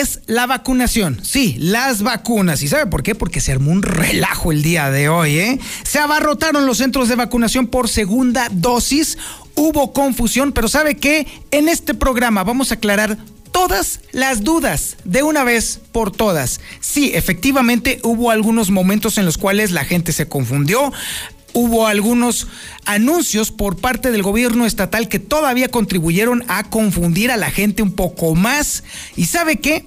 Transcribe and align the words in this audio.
es 0.00 0.20
la 0.26 0.46
vacunación. 0.46 1.20
Sí, 1.22 1.56
las 1.58 2.02
vacunas. 2.02 2.62
¿Y 2.62 2.68
sabe 2.68 2.86
por 2.86 3.02
qué? 3.02 3.14
Porque 3.14 3.40
se 3.40 3.52
armó 3.52 3.70
un 3.70 3.82
relajo 3.82 4.52
el 4.52 4.62
día 4.62 4.90
de 4.90 5.08
hoy, 5.08 5.38
¿eh? 5.38 5.60
Se 5.82 5.98
abarrotaron 5.98 6.66
los 6.66 6.78
centros 6.78 7.08
de 7.08 7.16
vacunación 7.16 7.66
por 7.66 7.88
segunda 7.88 8.48
dosis. 8.50 9.18
Hubo 9.54 9.92
confusión, 9.92 10.52
pero 10.52 10.68
¿sabe 10.68 10.96
qué? 10.96 11.26
En 11.50 11.68
este 11.68 11.94
programa 11.94 12.44
vamos 12.44 12.70
a 12.70 12.74
aclarar 12.74 13.18
todas 13.52 14.00
las 14.12 14.42
dudas 14.42 14.96
de 15.04 15.22
una 15.22 15.44
vez 15.44 15.80
por 15.92 16.10
todas. 16.10 16.60
Sí, 16.80 17.12
efectivamente 17.14 18.00
hubo 18.02 18.30
algunos 18.30 18.70
momentos 18.70 19.18
en 19.18 19.26
los 19.26 19.38
cuales 19.38 19.70
la 19.70 19.84
gente 19.84 20.12
se 20.12 20.26
confundió 20.26 20.92
hubo 21.52 21.86
algunos 21.86 22.46
anuncios 22.84 23.50
por 23.50 23.76
parte 23.76 24.10
del 24.10 24.22
gobierno 24.22 24.66
estatal 24.66 25.08
que 25.08 25.18
todavía 25.18 25.68
contribuyeron 25.68 26.44
a 26.48 26.64
confundir 26.64 27.30
a 27.30 27.36
la 27.36 27.50
gente 27.50 27.82
un 27.82 27.92
poco 27.92 28.34
más. 28.34 28.84
¿Y 29.16 29.26
sabe 29.26 29.56
qué? 29.56 29.84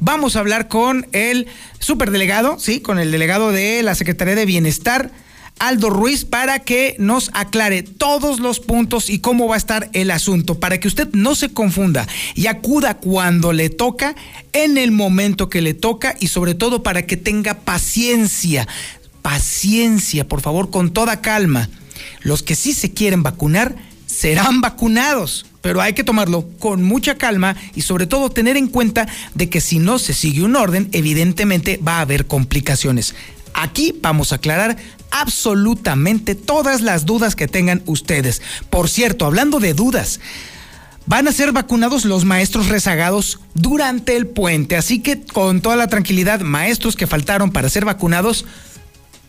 Vamos 0.00 0.36
a 0.36 0.40
hablar 0.40 0.68
con 0.68 1.06
el 1.12 1.48
superdelegado, 1.80 2.58
sí, 2.58 2.80
con 2.80 2.98
el 2.98 3.10
delegado 3.10 3.50
de 3.50 3.82
la 3.82 3.94
Secretaría 3.94 4.36
de 4.36 4.46
Bienestar, 4.46 5.10
Aldo 5.58 5.90
Ruiz, 5.90 6.24
para 6.24 6.60
que 6.60 6.94
nos 7.00 7.30
aclare 7.34 7.82
todos 7.82 8.38
los 8.38 8.60
puntos 8.60 9.10
y 9.10 9.18
cómo 9.18 9.48
va 9.48 9.56
a 9.56 9.58
estar 9.58 9.90
el 9.92 10.12
asunto, 10.12 10.60
para 10.60 10.78
que 10.78 10.86
usted 10.86 11.08
no 11.14 11.34
se 11.34 11.52
confunda 11.52 12.06
y 12.36 12.46
acuda 12.46 12.98
cuando 12.98 13.52
le 13.52 13.70
toca, 13.70 14.14
en 14.52 14.78
el 14.78 14.92
momento 14.92 15.48
que 15.48 15.60
le 15.60 15.74
toca 15.74 16.14
y 16.20 16.28
sobre 16.28 16.54
todo 16.54 16.82
para 16.84 17.02
que 17.02 17.16
tenga 17.16 17.54
paciencia 17.54 18.68
paciencia, 19.28 20.26
por 20.26 20.40
favor, 20.40 20.70
con 20.70 20.90
toda 20.90 21.20
calma. 21.20 21.68
Los 22.22 22.42
que 22.42 22.54
sí 22.54 22.72
se 22.72 22.94
quieren 22.94 23.22
vacunar 23.22 23.76
serán 24.06 24.62
vacunados, 24.62 25.44
pero 25.60 25.82
hay 25.82 25.92
que 25.92 26.02
tomarlo 26.02 26.48
con 26.58 26.82
mucha 26.82 27.16
calma 27.16 27.54
y 27.74 27.82
sobre 27.82 28.06
todo 28.06 28.30
tener 28.30 28.56
en 28.56 28.68
cuenta 28.68 29.06
de 29.34 29.50
que 29.50 29.60
si 29.60 29.80
no 29.80 29.98
se 29.98 30.14
sigue 30.14 30.44
un 30.44 30.56
orden, 30.56 30.88
evidentemente 30.92 31.78
va 31.86 31.98
a 31.98 32.00
haber 32.00 32.26
complicaciones. 32.26 33.14
Aquí 33.52 33.94
vamos 34.00 34.32
a 34.32 34.36
aclarar 34.36 34.78
absolutamente 35.10 36.34
todas 36.34 36.80
las 36.80 37.04
dudas 37.04 37.36
que 37.36 37.48
tengan 37.48 37.82
ustedes. 37.84 38.40
Por 38.70 38.88
cierto, 38.88 39.26
hablando 39.26 39.60
de 39.60 39.74
dudas, 39.74 40.20
van 41.04 41.28
a 41.28 41.32
ser 41.32 41.52
vacunados 41.52 42.06
los 42.06 42.24
maestros 42.24 42.68
rezagados 42.68 43.40
durante 43.52 44.16
el 44.16 44.26
puente, 44.26 44.78
así 44.78 45.00
que 45.00 45.20
con 45.20 45.60
toda 45.60 45.76
la 45.76 45.88
tranquilidad, 45.88 46.40
maestros 46.40 46.96
que 46.96 47.06
faltaron 47.06 47.50
para 47.50 47.68
ser 47.68 47.84
vacunados, 47.84 48.46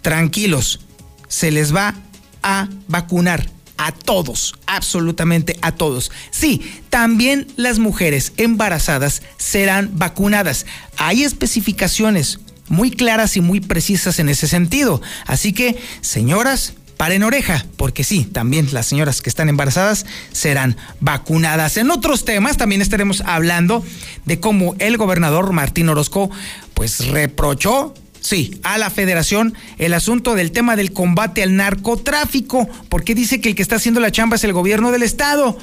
tranquilos, 0.01 0.81
se 1.27 1.51
les 1.51 1.75
va 1.75 1.95
a 2.41 2.67
vacunar 2.87 3.49
a 3.77 3.93
todos, 3.93 4.55
absolutamente 4.65 5.57
a 5.61 5.71
todos. 5.71 6.11
Sí, 6.31 6.81
también 6.89 7.47
las 7.55 7.79
mujeres 7.79 8.33
embarazadas 8.37 9.21
serán 9.37 9.91
vacunadas. 9.93 10.65
Hay 10.97 11.23
especificaciones 11.23 12.39
muy 12.67 12.91
claras 12.91 13.37
y 13.37 13.41
muy 13.41 13.61
precisas 13.61 14.19
en 14.19 14.27
ese 14.27 14.47
sentido. 14.47 15.01
Así 15.25 15.53
que, 15.53 15.81
señoras, 16.01 16.73
paren 16.97 17.23
oreja, 17.23 17.65
porque 17.77 18.03
sí, 18.03 18.25
también 18.25 18.67
las 18.73 18.85
señoras 18.85 19.21
que 19.21 19.29
están 19.29 19.47
embarazadas 19.47 20.05
serán 20.33 20.75
vacunadas. 20.99 21.77
En 21.77 21.89
otros 21.89 22.25
temas 22.25 22.57
también 22.57 22.81
estaremos 22.81 23.21
hablando 23.25 23.85
de 24.25 24.41
cómo 24.41 24.75
el 24.79 24.97
gobernador 24.97 25.53
Martín 25.53 25.87
Orozco 25.87 26.29
pues 26.73 27.07
reprochó 27.07 27.93
Sí, 28.21 28.59
a 28.63 28.77
la 28.77 28.89
federación 28.89 29.53
el 29.77 29.93
asunto 29.93 30.35
del 30.35 30.51
tema 30.51 30.75
del 30.75 30.91
combate 30.91 31.43
al 31.43 31.55
narcotráfico, 31.55 32.67
porque 32.89 33.15
dice 33.15 33.41
que 33.41 33.49
el 33.49 33.55
que 33.55 33.61
está 33.61 33.77
haciendo 33.77 33.99
la 33.99 34.11
chamba 34.11 34.35
es 34.35 34.43
el 34.43 34.53
gobierno 34.53 34.91
del 34.91 35.03
estado. 35.03 35.57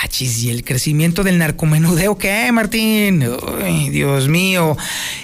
Achis, 0.00 0.44
¿y 0.44 0.50
el 0.50 0.62
crecimiento 0.62 1.24
del 1.24 1.38
narcomenudeo 1.38 2.16
qué, 2.18 2.52
Martín? 2.52 3.24
Uy, 3.24 3.90
Dios 3.90 4.28
mío. 4.28 4.76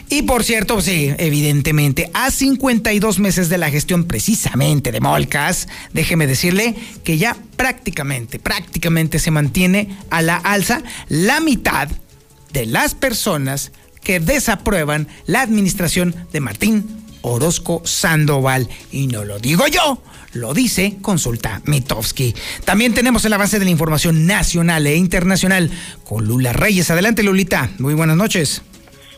Y 0.09 0.23
por 0.23 0.43
cierto, 0.43 0.81
sí, 0.81 1.13
evidentemente, 1.19 2.11
a 2.13 2.33
52 2.33 3.21
meses 3.21 3.49
de 3.49 3.59
la 3.59 3.71
gestión 3.71 4.05
precisamente 4.05 4.91
de 4.91 5.01
Molcas, 5.01 5.69
déjeme 5.93 6.27
decirle 6.27 6.75
que 7.05 7.19
ya 7.19 7.37
prácticamente, 7.57 8.41
prácticamente 8.41 9.21
se 9.21 9.31
mantiene 9.31 9.97
a 10.11 10.23
la 10.23 10.37
alza 10.37 10.83
la 11.09 11.39
mitad 11.39 11.89
de 12.53 12.67
las 12.67 12.97
personas 12.97 13.71
que 14.05 14.21
desaprueban 14.21 15.09
la 15.27 15.41
administración 15.41 16.15
de 16.33 16.41
Martín 16.41 16.85
Orozco 17.23 17.83
Sandoval. 17.85 18.69
Y 18.93 19.09
no 19.09 19.25
lo 19.25 19.39
digo 19.39 19.67
yo, 19.67 20.01
lo 20.35 20.55
dice 20.55 20.97
Consulta 21.01 21.63
Mitowski. 21.65 22.35
También 22.65 22.95
tenemos 22.95 23.25
el 23.25 23.33
avance 23.33 23.59
de 23.59 23.65
la 23.65 23.71
información 23.71 24.27
nacional 24.27 24.87
e 24.87 24.97
internacional 24.97 25.71
con 26.05 26.27
Lula 26.27 26.53
Reyes. 26.53 26.91
Adelante, 26.91 27.23
Lulita. 27.23 27.71
Muy 27.79 27.95
buenas 27.95 28.17
noches. 28.17 28.63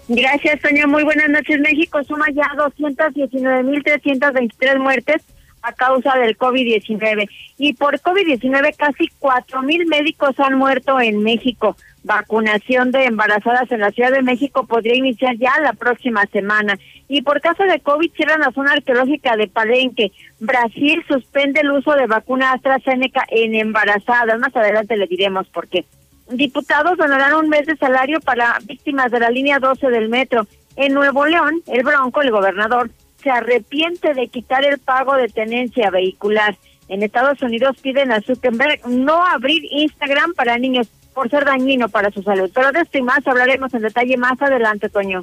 Gracias, 0.09 0.61
Toño. 0.61 0.87
Muy 0.87 1.03
buenas 1.03 1.29
noches. 1.29 1.59
México 1.59 2.05
suma 2.05 2.27
ya 2.33 2.49
219.323 2.57 4.79
muertes 4.79 5.21
a 5.63 5.73
causa 5.73 6.17
del 6.17 6.39
COVID-19. 6.39 7.29
Y 7.59 7.73
por 7.73 8.01
COVID-19 8.01 8.77
casi 8.77 9.11
4.000 9.21 9.89
médicos 9.89 10.39
han 10.39 10.55
muerto 10.55 11.01
en 11.01 11.25
México 11.25 11.77
vacunación 12.07 12.93
de 12.93 13.05
embarazadas 13.05 13.71
en 13.73 13.81
la 13.81 13.91
Ciudad 13.91 14.13
de 14.13 14.23
México 14.23 14.65
podría 14.65 14.95
iniciar 14.95 15.37
ya 15.37 15.53
la 15.61 15.73
próxima 15.73 16.25
semana. 16.27 16.79
Y 17.09 17.23
por 17.23 17.41
caso 17.41 17.65
de 17.65 17.81
COVID 17.81 18.13
cierran 18.13 18.41
la 18.41 18.53
zona 18.53 18.73
arqueológica 18.73 19.37
de 19.37 19.49
Palenque. 19.49 20.13
Brasil 20.39 21.05
suspende 21.09 21.61
el 21.61 21.73
uso 21.73 21.93
de 21.95 22.07
vacuna 22.07 22.53
AstraZeneca 22.53 23.25
en 23.29 23.57
embarazadas. 23.57 24.39
Más 24.39 24.55
adelante 24.55 24.97
le 24.97 25.09
diremos 25.09 25.49
por 25.49 25.67
qué. 25.69 25.85
Diputados 26.31 26.97
donarán 26.97 27.35
un 27.35 27.49
mes 27.49 27.67
de 27.67 27.77
salario 27.77 28.21
para 28.21 28.59
víctimas 28.65 29.11
de 29.11 29.21
la 29.21 29.31
línea 29.31 29.59
12 29.59 29.89
del 29.89 30.09
metro. 30.09 30.47
En 30.77 30.95
Nuevo 30.95 31.27
León, 31.27 31.63
el 31.67 31.83
Bronco, 31.83 32.23
el 32.23 32.31
gobernador, 32.31 32.91
se 33.23 33.31
arrepiente 33.31 34.15
de 34.15 34.29
quitar 34.29 34.65
el 34.65 34.79
pago 34.79 35.17
de 35.17 35.29
tenencia 35.29 35.91
vehicular. 35.91 36.57
En 36.89 37.03
Estados 37.03 37.43
Unidos 37.43 37.77
piden 37.83 38.13
a 38.13 38.21
Zuckerberg 38.21 38.87
no 38.87 39.25
abrir 39.25 39.65
Instagram 39.71 40.35
para 40.35 40.59
niños 40.59 40.89
por 41.17 41.31
ser 41.31 41.47
dañino 41.47 41.89
para 41.89 42.11
su 42.11 42.23
salud. 42.23 42.51
Pero 42.55 42.71
de 42.73 42.81
esto 42.81 42.99
y 42.99 43.03
más 43.03 43.27
hablaremos 43.27 43.73
en 43.73 43.81
detalle 43.81 44.19
más 44.19 44.41
adelante, 44.41 44.91
Toño. 44.91 45.23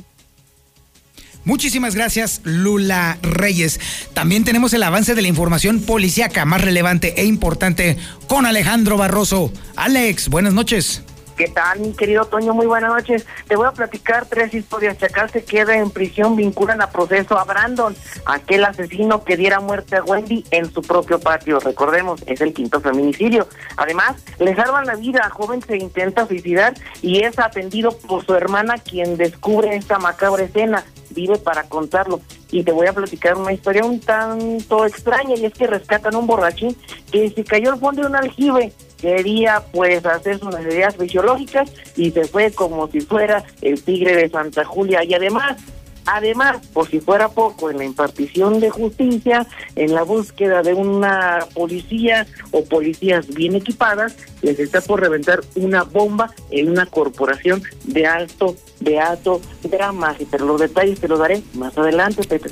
Muchísimas 1.46 1.94
gracias, 1.94 2.42
Lula 2.44 3.20
Reyes. 3.22 3.80
También 4.14 4.44
tenemos 4.44 4.74
el 4.74 4.82
avance 4.82 5.14
de 5.14 5.22
la 5.22 5.28
información 5.28 5.82
policíaca 5.82 6.46
más 6.46 6.62
relevante 6.62 7.14
e 7.22 7.26
importante 7.26 7.98
con 8.28 8.48
Alejandro 8.48 8.98
Barroso. 8.98 9.54
Alex, 9.76 10.30
buenas 10.30 10.54
noches. 10.54 11.04
¿Qué 11.38 11.48
tal, 11.48 11.80
mi 11.80 11.94
querido 11.94 12.26
Toño? 12.26 12.54
Muy 12.54 12.68
buenas 12.68 12.92
noches. 12.92 13.26
Te 13.48 13.56
voy 13.56 13.66
a 13.66 13.72
platicar 13.72 14.28
tres 14.28 14.54
historias. 14.54 15.00
Chacal 15.00 15.32
se 15.32 15.44
queda 15.44 15.76
en 15.76 15.90
prisión, 15.90 16.36
vinculan 16.36 16.80
a 16.80 16.92
proceso 16.92 17.40
a 17.40 17.44
Brandon, 17.44 17.96
aquel 18.26 18.64
asesino 18.66 19.24
que 19.24 19.36
diera 19.36 19.60
muerte 19.60 19.96
a 19.96 20.04
Wendy 20.04 20.46
en 20.52 20.72
su 20.72 20.84
propio 20.84 21.20
patio. 21.20 21.60
Recordemos, 21.60 22.22
es 22.28 22.40
el 22.42 22.54
quinto 22.54 22.82
feminicidio. 22.82 23.48
Además, 23.78 24.24
le 24.38 24.56
salvan 24.56 24.86
la 24.86 24.96
vida. 24.96 25.28
Joven 25.32 25.64
se 25.64 25.78
intenta 25.78 26.28
suicidar 26.28 26.76
y 27.02 27.24
es 27.24 27.40
atendido 27.40 27.98
por 27.98 28.24
su 28.24 28.36
hermana, 28.36 28.76
quien 28.78 29.18
descubre 29.18 29.76
esta 29.76 29.98
macabra 29.98 30.44
escena. 30.44 30.84
Vive 31.10 31.40
para 31.40 31.64
contarlo. 31.64 32.22
Y 32.52 32.64
te 32.64 32.72
voy 32.72 32.86
a 32.86 32.94
platicar 32.94 33.38
una 33.38 33.54
historia 33.54 33.84
un 33.84 34.00
tanto 34.00 34.86
extraña, 34.86 35.36
y 35.36 35.46
es 35.46 35.54
que 35.54 35.66
rescatan 35.66 36.14
a 36.14 36.20
un 36.20 36.28
borrachín 36.28 36.78
que 37.12 37.32
se 37.32 37.44
cayó 37.44 37.72
al 37.72 37.80
fondo 37.80 38.04
de 38.04 38.08
un 38.08 38.16
aljibe 38.16 38.72
quería 39.04 39.62
pues 39.74 40.06
hacer 40.06 40.40
sus 40.40 40.56
necesidades 40.56 40.96
fisiológicas 40.96 41.70
y 41.98 42.10
se 42.12 42.24
fue 42.24 42.52
como 42.52 42.88
si 42.88 43.02
fuera 43.02 43.44
el 43.62 43.84
tigre 43.84 44.16
de 44.16 44.30
Santa 44.30 44.64
Julia 44.64 45.04
y 45.04 45.14
además 45.14 45.58
Además, 46.06 46.68
por 46.74 46.90
si 46.90 47.00
fuera 47.00 47.30
poco, 47.30 47.70
en 47.70 47.78
la 47.78 47.86
impartición 47.86 48.60
de 48.60 48.70
justicia, 48.70 49.48
en 49.78 49.94
la 49.94 50.04
búsqueda 50.04 50.62
de 50.62 50.74
una 50.74 51.46
policía 51.54 52.28
o 52.52 52.66
policías 52.66 53.26
bien 53.28 53.56
equipadas, 53.56 54.14
les 54.42 54.60
está 54.60 54.82
por 54.82 55.00
reventar 55.00 55.40
una 55.56 55.84
bomba 55.84 56.30
en 56.52 56.70
una 56.70 56.88
corporación 56.88 57.64
de 57.86 58.06
alto, 58.06 58.58
de 58.82 59.00
alto 59.00 59.40
drama. 59.64 60.14
Pero 60.30 60.46
los 60.46 60.60
detalles 60.60 61.00
te 61.00 61.08
los 61.08 61.20
daré 61.20 61.42
más 61.54 61.78
adelante, 61.78 62.22
Pepe. 62.28 62.50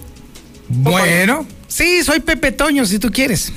Bueno, 0.73 1.45
sí, 1.67 2.03
soy 2.03 2.21
Pepe 2.21 2.51
Toño, 2.51 2.85
si 2.85 2.97
tú 2.97 3.11
quieres. 3.11 3.51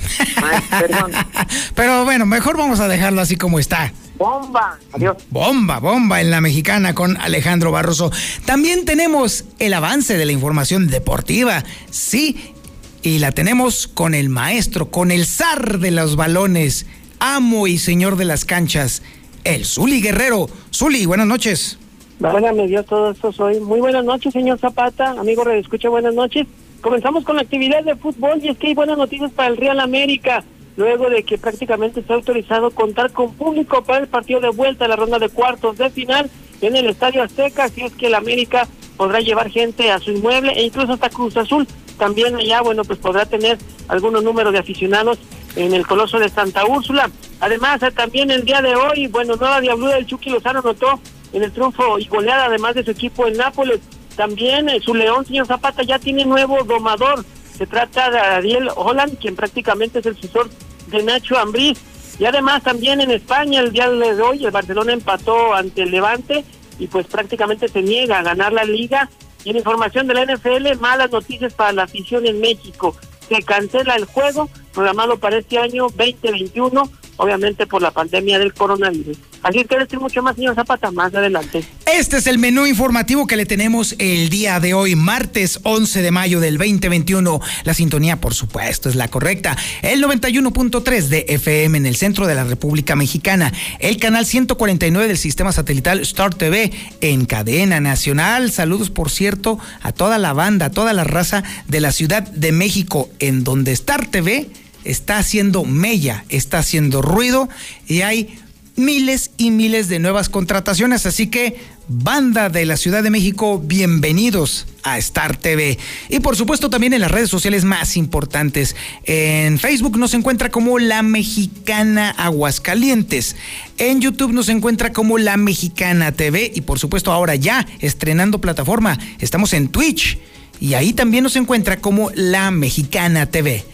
perdón. 0.70 1.12
Pero 1.74 2.04
bueno, 2.04 2.26
mejor 2.26 2.56
vamos 2.56 2.80
a 2.80 2.88
dejarlo 2.88 3.20
así 3.20 3.36
como 3.36 3.58
está. 3.58 3.92
Bomba, 4.16 4.78
adiós. 4.92 5.16
Bomba, 5.30 5.80
bomba 5.80 6.20
en 6.20 6.30
la 6.30 6.40
mexicana 6.40 6.94
con 6.94 7.16
Alejandro 7.16 7.72
Barroso. 7.72 8.12
También 8.44 8.84
tenemos 8.84 9.44
el 9.58 9.74
avance 9.74 10.16
de 10.16 10.24
la 10.24 10.32
información 10.32 10.88
deportiva, 10.88 11.64
sí, 11.90 12.54
y 13.02 13.18
la 13.18 13.32
tenemos 13.32 13.86
con 13.86 14.14
el 14.14 14.28
maestro, 14.28 14.90
con 14.90 15.10
el 15.10 15.26
zar 15.26 15.78
de 15.78 15.90
los 15.90 16.16
balones, 16.16 16.86
amo 17.18 17.66
y 17.66 17.78
señor 17.78 18.16
de 18.16 18.24
las 18.24 18.44
canchas, 18.44 19.02
el 19.44 19.64
Zuli 19.64 20.00
Guerrero. 20.00 20.48
Zuli, 20.72 21.06
buenas 21.06 21.26
noches. 21.26 21.78
me 22.18 22.66
Dios 22.68 22.86
todo 22.86 23.10
esto 23.10 23.32
soy. 23.32 23.60
Muy 23.60 23.80
buenas 23.80 24.04
noches, 24.04 24.32
señor 24.32 24.58
Zapata. 24.58 25.10
Amigo 25.10 25.48
Escucha, 25.50 25.88
buenas 25.88 26.14
noches. 26.14 26.46
Comenzamos 26.84 27.24
con 27.24 27.36
la 27.36 27.42
actividad 27.42 27.82
de 27.82 27.96
fútbol 27.96 28.40
y 28.42 28.48
es 28.48 28.58
que 28.58 28.66
hay 28.66 28.74
buenas 28.74 28.98
noticias 28.98 29.32
para 29.32 29.48
el 29.48 29.56
Real 29.56 29.80
América. 29.80 30.44
Luego 30.76 31.08
de 31.08 31.22
que 31.22 31.38
prácticamente 31.38 32.00
está 32.00 32.12
autorizado 32.12 32.70
contar 32.72 33.10
con 33.10 33.32
público 33.32 33.82
para 33.82 34.00
el 34.00 34.06
partido 34.06 34.40
de 34.40 34.50
vuelta 34.50 34.84
a 34.84 34.88
la 34.88 34.96
ronda 34.96 35.18
de 35.18 35.30
cuartos 35.30 35.78
de 35.78 35.88
final 35.88 36.30
en 36.60 36.76
el 36.76 36.90
Estadio 36.90 37.22
Azteca, 37.22 37.70
si 37.70 37.80
es 37.80 37.94
que 37.94 38.08
el 38.08 38.14
América 38.14 38.68
podrá 38.98 39.20
llevar 39.20 39.48
gente 39.48 39.90
a 39.90 39.98
su 39.98 40.10
inmueble 40.10 40.52
e 40.52 40.62
incluso 40.62 40.92
hasta 40.92 41.08
Cruz 41.08 41.38
Azul. 41.38 41.66
También 41.98 42.36
allá, 42.36 42.60
bueno, 42.60 42.84
pues 42.84 42.98
podrá 42.98 43.24
tener 43.24 43.56
algunos 43.88 44.22
números 44.22 44.52
de 44.52 44.58
aficionados 44.58 45.18
en 45.56 45.72
el 45.72 45.86
Coloso 45.86 46.18
de 46.18 46.28
Santa 46.28 46.66
Úrsula. 46.66 47.10
Además, 47.40 47.82
eh, 47.82 47.92
también 47.92 48.30
el 48.30 48.44
día 48.44 48.60
de 48.60 48.76
hoy, 48.76 49.06
bueno, 49.06 49.36
Nueva 49.36 49.62
Diablo 49.62 49.86
del 49.86 50.04
Chucky 50.04 50.28
Lozano 50.28 50.60
notó 50.60 51.00
en 51.32 51.44
el 51.44 51.50
triunfo 51.50 51.98
y 51.98 52.04
goleada, 52.08 52.44
además 52.44 52.74
de 52.74 52.84
su 52.84 52.90
equipo 52.90 53.26
en 53.26 53.38
Nápoles. 53.38 53.80
También 54.16 54.68
eh, 54.68 54.80
su 54.80 54.94
León, 54.94 55.26
señor 55.26 55.46
Zapata, 55.46 55.82
ya 55.82 55.98
tiene 55.98 56.24
nuevo 56.24 56.62
domador. 56.64 57.24
Se 57.56 57.66
trata 57.66 58.10
de 58.10 58.18
Ariel 58.18 58.68
Holland, 58.74 59.18
quien 59.18 59.36
prácticamente 59.36 60.00
es 60.00 60.06
el 60.06 60.16
sucesor 60.16 60.50
de 60.88 61.02
Nacho 61.02 61.38
Ambriz. 61.38 61.78
Y 62.18 62.24
además 62.24 62.62
también 62.62 63.00
en 63.00 63.10
España 63.10 63.60
el 63.60 63.72
día 63.72 63.90
de 63.90 64.20
hoy 64.20 64.44
el 64.44 64.50
Barcelona 64.50 64.92
empató 64.92 65.54
ante 65.54 65.82
el 65.82 65.90
Levante 65.90 66.44
y 66.78 66.86
pues 66.86 67.06
prácticamente 67.06 67.68
se 67.68 67.82
niega 67.82 68.18
a 68.18 68.22
ganar 68.22 68.52
la 68.52 68.64
liga. 68.64 69.10
Y 69.44 69.50
en 69.50 69.56
información 69.56 70.06
de 70.06 70.14
la 70.14 70.24
NFL, 70.24 70.78
malas 70.80 71.10
noticias 71.10 71.52
para 71.52 71.72
la 71.72 71.82
afición 71.84 72.26
en 72.26 72.40
México. 72.40 72.96
Se 73.28 73.42
cancela 73.42 73.96
el 73.96 74.04
juego 74.04 74.48
programado 74.72 75.18
para 75.18 75.38
este 75.38 75.58
año 75.58 75.88
2021 75.88 76.90
obviamente 77.16 77.66
por 77.66 77.82
la 77.82 77.90
pandemia 77.90 78.38
del 78.38 78.54
coronavirus. 78.54 79.18
Así 79.44 79.62
que 79.64 79.78
decir 79.78 80.00
mucho 80.00 80.22
más, 80.22 80.36
señor 80.36 80.54
Zapata, 80.54 80.90
más 80.90 81.14
adelante. 81.14 81.62
Este 81.84 82.16
es 82.16 82.26
el 82.26 82.38
menú 82.38 82.66
informativo 82.66 83.26
que 83.26 83.36
le 83.36 83.44
tenemos 83.44 83.94
el 83.98 84.30
día 84.30 84.58
de 84.58 84.72
hoy, 84.72 84.96
martes 84.96 85.60
11 85.64 86.00
de 86.00 86.10
mayo 86.10 86.40
del 86.40 86.56
2021. 86.56 87.40
La 87.64 87.74
sintonía, 87.74 88.16
por 88.22 88.32
supuesto, 88.32 88.88
es 88.88 88.94
la 88.94 89.08
correcta. 89.08 89.54
El 89.82 90.02
91.3 90.02 91.08
de 91.08 91.26
FM 91.28 91.76
en 91.76 91.84
el 91.84 91.94
centro 91.94 92.26
de 92.26 92.34
la 92.34 92.44
República 92.44 92.96
Mexicana. 92.96 93.52
El 93.80 93.98
canal 93.98 94.24
149 94.24 95.08
del 95.08 95.18
sistema 95.18 95.52
satelital 95.52 96.00
Star 96.00 96.34
TV 96.34 96.72
en 97.02 97.26
cadena 97.26 97.80
nacional. 97.80 98.50
Saludos, 98.50 98.88
por 98.88 99.10
cierto, 99.10 99.58
a 99.82 99.92
toda 99.92 100.16
la 100.16 100.32
banda, 100.32 100.66
a 100.66 100.70
toda 100.70 100.94
la 100.94 101.04
raza 101.04 101.44
de 101.68 101.80
la 101.80 101.92
Ciudad 101.92 102.22
de 102.22 102.50
México, 102.52 103.10
en 103.18 103.44
donde 103.44 103.72
Star 103.72 104.06
TV 104.06 104.48
está 104.84 105.18
haciendo 105.18 105.64
mella, 105.64 106.24
está 106.30 106.58
haciendo 106.58 107.02
ruido 107.02 107.50
y 107.86 108.02
hay 108.02 108.38
miles 108.76 109.30
y 109.36 109.50
miles 109.50 109.88
de 109.88 109.98
nuevas 109.98 110.28
contrataciones. 110.28 111.06
Así 111.06 111.28
que, 111.28 111.56
banda 111.88 112.48
de 112.48 112.64
la 112.64 112.76
Ciudad 112.76 113.02
de 113.02 113.10
México, 113.10 113.62
bienvenidos 113.64 114.66
a 114.82 114.98
Star 114.98 115.36
TV. 115.36 115.78
Y 116.08 116.20
por 116.20 116.36
supuesto 116.36 116.70
también 116.70 116.92
en 116.92 117.00
las 117.00 117.10
redes 117.10 117.30
sociales 117.30 117.64
más 117.64 117.96
importantes. 117.96 118.74
En 119.04 119.58
Facebook 119.58 119.98
nos 119.98 120.14
encuentra 120.14 120.50
como 120.50 120.78
La 120.78 121.02
Mexicana 121.02 122.10
Aguascalientes. 122.10 123.36
En 123.78 124.00
YouTube 124.00 124.32
nos 124.32 124.48
encuentra 124.48 124.92
como 124.92 125.18
La 125.18 125.36
Mexicana 125.36 126.12
TV. 126.12 126.50
Y 126.54 126.62
por 126.62 126.78
supuesto 126.78 127.12
ahora 127.12 127.34
ya 127.34 127.66
estrenando 127.80 128.40
plataforma. 128.40 128.98
Estamos 129.18 129.52
en 129.52 129.68
Twitch. 129.68 130.18
Y 130.60 130.74
ahí 130.74 130.92
también 130.92 131.24
nos 131.24 131.36
encuentra 131.36 131.78
como 131.78 132.10
La 132.14 132.50
Mexicana 132.50 133.26
TV. 133.26 133.64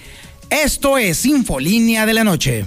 Esto 0.49 0.99
es 0.99 1.25
Infolínea 1.27 2.07
de 2.07 2.15
la 2.15 2.25
Noche. 2.25 2.65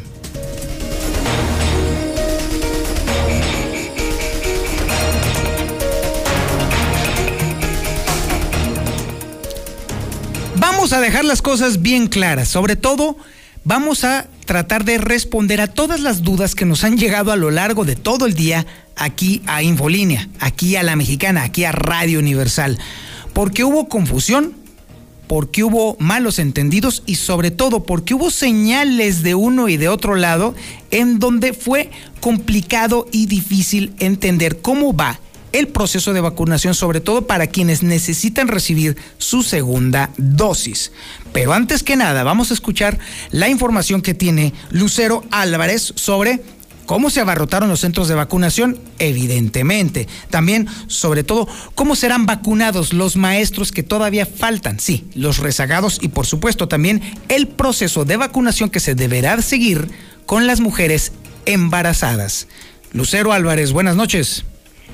Vamos 10.83 10.97
a 10.97 10.99
dejar 10.99 11.23
las 11.23 11.41
cosas 11.41 11.81
bien 11.81 12.07
claras, 12.07 12.49
sobre 12.49 12.75
todo 12.75 13.15
vamos 13.63 14.03
a 14.03 14.27
tratar 14.45 14.83
de 14.83 14.97
responder 14.97 15.61
a 15.61 15.67
todas 15.67 16.01
las 16.01 16.23
dudas 16.23 16.55
que 16.55 16.65
nos 16.65 16.83
han 16.83 16.97
llegado 16.97 17.31
a 17.31 17.37
lo 17.37 17.51
largo 17.51 17.85
de 17.85 17.95
todo 17.95 18.25
el 18.25 18.33
día 18.33 18.67
aquí 18.97 19.41
a 19.45 19.63
Infolínea, 19.63 20.27
aquí 20.41 20.75
a 20.75 20.83
La 20.83 20.97
Mexicana, 20.97 21.43
aquí 21.43 21.63
a 21.63 21.71
Radio 21.71 22.19
Universal, 22.19 22.77
porque 23.31 23.63
hubo 23.63 23.87
confusión, 23.87 24.55
porque 25.27 25.63
hubo 25.63 25.95
malos 25.99 26.37
entendidos 26.37 27.03
y 27.05 27.15
sobre 27.15 27.49
todo 27.49 27.85
porque 27.85 28.13
hubo 28.13 28.29
señales 28.29 29.23
de 29.23 29.35
uno 29.35 29.69
y 29.69 29.77
de 29.77 29.87
otro 29.87 30.15
lado 30.15 30.53
en 30.91 31.17
donde 31.17 31.53
fue 31.53 31.91
complicado 32.19 33.07
y 33.09 33.27
difícil 33.27 33.93
entender 33.99 34.59
cómo 34.59 34.93
va 34.93 35.21
el 35.53 35.67
proceso 35.69 36.13
de 36.13 36.21
vacunación, 36.21 36.75
sobre 36.75 36.99
todo 36.99 37.25
para 37.25 37.47
quienes 37.47 37.83
necesitan 37.83 38.47
recibir 38.49 38.97
su 39.17 39.43
segunda 39.43 40.09
dosis. 40.17 40.91
Pero 41.31 41.53
antes 41.53 41.83
que 41.83 41.95
nada, 41.95 42.23
vamos 42.23 42.51
a 42.51 42.55
escuchar 42.55 42.99
la 43.31 43.47
información 43.47 44.01
que 44.01 44.13
tiene 44.13 44.53
Lucero 44.71 45.23
Álvarez 45.31 45.93
sobre 45.95 46.41
cómo 46.85 47.09
se 47.09 47.21
abarrotaron 47.21 47.69
los 47.69 47.79
centros 47.79 48.07
de 48.07 48.15
vacunación, 48.15 48.79
evidentemente. 48.99 50.07
También, 50.29 50.67
sobre 50.87 51.23
todo, 51.23 51.47
cómo 51.75 51.95
serán 51.95 52.25
vacunados 52.25 52.93
los 52.93 53.15
maestros 53.15 53.71
que 53.71 53.83
todavía 53.83 54.25
faltan, 54.25 54.79
sí, 54.79 55.07
los 55.13 55.37
rezagados 55.37 55.99
y 56.01 56.09
por 56.09 56.25
supuesto 56.25 56.67
también 56.67 57.01
el 57.29 57.47
proceso 57.47 58.05
de 58.05 58.17
vacunación 58.17 58.69
que 58.69 58.79
se 58.79 58.95
deberá 58.95 59.41
seguir 59.41 59.89
con 60.25 60.47
las 60.47 60.59
mujeres 60.59 61.11
embarazadas. 61.45 62.47
Lucero 62.91 63.33
Álvarez, 63.33 63.71
buenas 63.71 63.95
noches. 63.95 64.45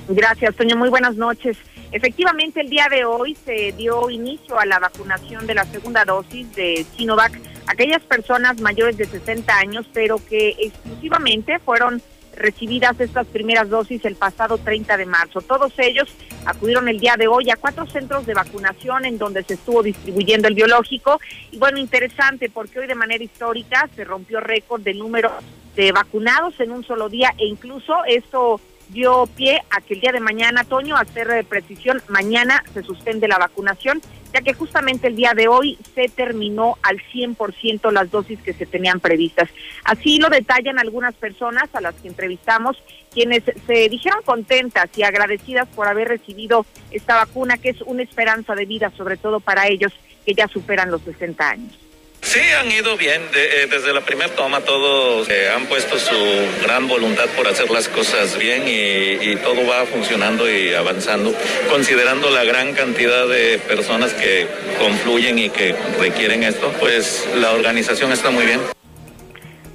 Gracias, 0.09 0.55
Toño. 0.55 0.75
Muy 0.75 0.89
buenas 0.89 1.15
noches. 1.17 1.55
Efectivamente, 1.91 2.61
el 2.61 2.69
día 2.69 2.87
de 2.89 3.05
hoy 3.05 3.35
se 3.45 3.71
dio 3.73 4.09
inicio 4.09 4.59
a 4.59 4.65
la 4.65 4.79
vacunación 4.79 5.45
de 5.45 5.53
la 5.53 5.65
segunda 5.65 6.03
dosis 6.03 6.51
de 6.55 6.83
Sinovac 6.95 7.39
aquellas 7.67 8.01
personas 8.01 8.59
mayores 8.59 8.97
de 8.97 9.05
60 9.05 9.55
años, 9.55 9.85
pero 9.93 10.17
que 10.27 10.55
exclusivamente 10.59 11.59
fueron 11.59 12.01
recibidas 12.35 12.99
estas 12.99 13.27
primeras 13.27 13.69
dosis 13.69 14.03
el 14.05 14.15
pasado 14.15 14.57
30 14.57 14.97
de 14.97 15.05
marzo. 15.05 15.41
Todos 15.41 15.73
ellos 15.77 16.07
acudieron 16.45 16.87
el 16.89 16.99
día 16.99 17.15
de 17.15 17.27
hoy 17.27 17.51
a 17.51 17.57
cuatro 17.57 17.85
centros 17.85 18.25
de 18.25 18.33
vacunación 18.33 19.05
en 19.05 19.19
donde 19.19 19.43
se 19.43 19.53
estuvo 19.55 19.83
distribuyendo 19.83 20.47
el 20.47 20.55
biológico. 20.55 21.19
Y 21.51 21.59
bueno, 21.59 21.77
interesante 21.77 22.49
porque 22.49 22.79
hoy 22.79 22.87
de 22.87 22.95
manera 22.95 23.23
histórica 23.23 23.87
se 23.95 24.05
rompió 24.05 24.39
récord 24.39 24.81
de 24.81 24.95
número 24.95 25.31
de 25.75 25.91
vacunados 25.91 26.59
en 26.59 26.71
un 26.71 26.83
solo 26.83 27.09
día 27.09 27.35
e 27.37 27.45
incluso 27.45 28.03
esto 28.07 28.59
dio 28.89 29.27
pie 29.35 29.61
a 29.69 29.81
que 29.81 29.93
el 29.93 30.01
día 30.01 30.11
de 30.11 30.19
mañana, 30.19 30.63
Toño, 30.63 30.95
a 30.95 31.01
hacer 31.01 31.27
de 31.27 31.43
precisión, 31.43 32.01
mañana 32.07 32.63
se 32.73 32.83
suspende 32.83 33.27
la 33.27 33.37
vacunación, 33.37 34.01
ya 34.33 34.41
que 34.41 34.53
justamente 34.53 35.07
el 35.07 35.15
día 35.15 35.33
de 35.33 35.47
hoy 35.47 35.77
se 35.95 36.07
terminó 36.09 36.77
al 36.83 37.01
100% 37.13 37.91
las 37.91 38.11
dosis 38.11 38.39
que 38.41 38.53
se 38.53 38.65
tenían 38.65 38.99
previstas. 38.99 39.49
Así 39.83 40.19
lo 40.19 40.29
detallan 40.29 40.79
algunas 40.79 41.15
personas 41.15 41.69
a 41.73 41.81
las 41.81 41.95
que 41.95 42.07
entrevistamos, 42.07 42.77
quienes 43.11 43.43
se 43.65 43.89
dijeron 43.89 44.21
contentas 44.23 44.89
y 44.95 45.03
agradecidas 45.03 45.67
por 45.69 45.87
haber 45.87 46.07
recibido 46.09 46.65
esta 46.91 47.15
vacuna, 47.15 47.57
que 47.57 47.69
es 47.69 47.81
una 47.81 48.03
esperanza 48.03 48.55
de 48.55 48.65
vida, 48.65 48.91
sobre 48.97 49.17
todo 49.17 49.39
para 49.39 49.67
ellos 49.67 49.93
que 50.25 50.33
ya 50.33 50.47
superan 50.47 50.91
los 50.91 51.01
60 51.01 51.49
años. 51.49 51.88
Sí, 52.29 52.41
han 52.41 52.71
ido 52.71 52.95
bien. 52.95 53.23
Eh, 53.33 53.65
desde 53.71 53.91
la 53.91 54.01
primera 54.01 54.29
toma 54.35 54.61
todos 54.61 55.27
eh, 55.31 55.49
han 55.49 55.65
puesto 55.65 55.97
su 55.97 56.15
gran 56.61 56.87
voluntad 56.87 57.25
por 57.35 57.47
hacer 57.47 57.71
las 57.71 57.89
cosas 57.89 58.37
bien 58.37 58.65
y, 58.67 59.35
todo 59.37 59.65
va 59.65 59.83
funcionando 59.87 60.47
y 60.47 60.75
avanzando, 60.75 61.33
considerando 61.71 62.29
la 62.29 62.43
gran 62.43 62.75
cantidad 62.75 63.27
de 63.27 63.57
personas 63.57 64.13
que 64.13 64.47
confluyen 64.77 65.39
y 65.39 65.49
que 65.49 65.75
requieren 65.99 66.43
esto, 66.43 66.71
pues 66.79 67.27
la 67.35 67.51
organización 67.51 68.11
está 68.11 68.29
muy 68.29 68.45
bien. 68.45 68.59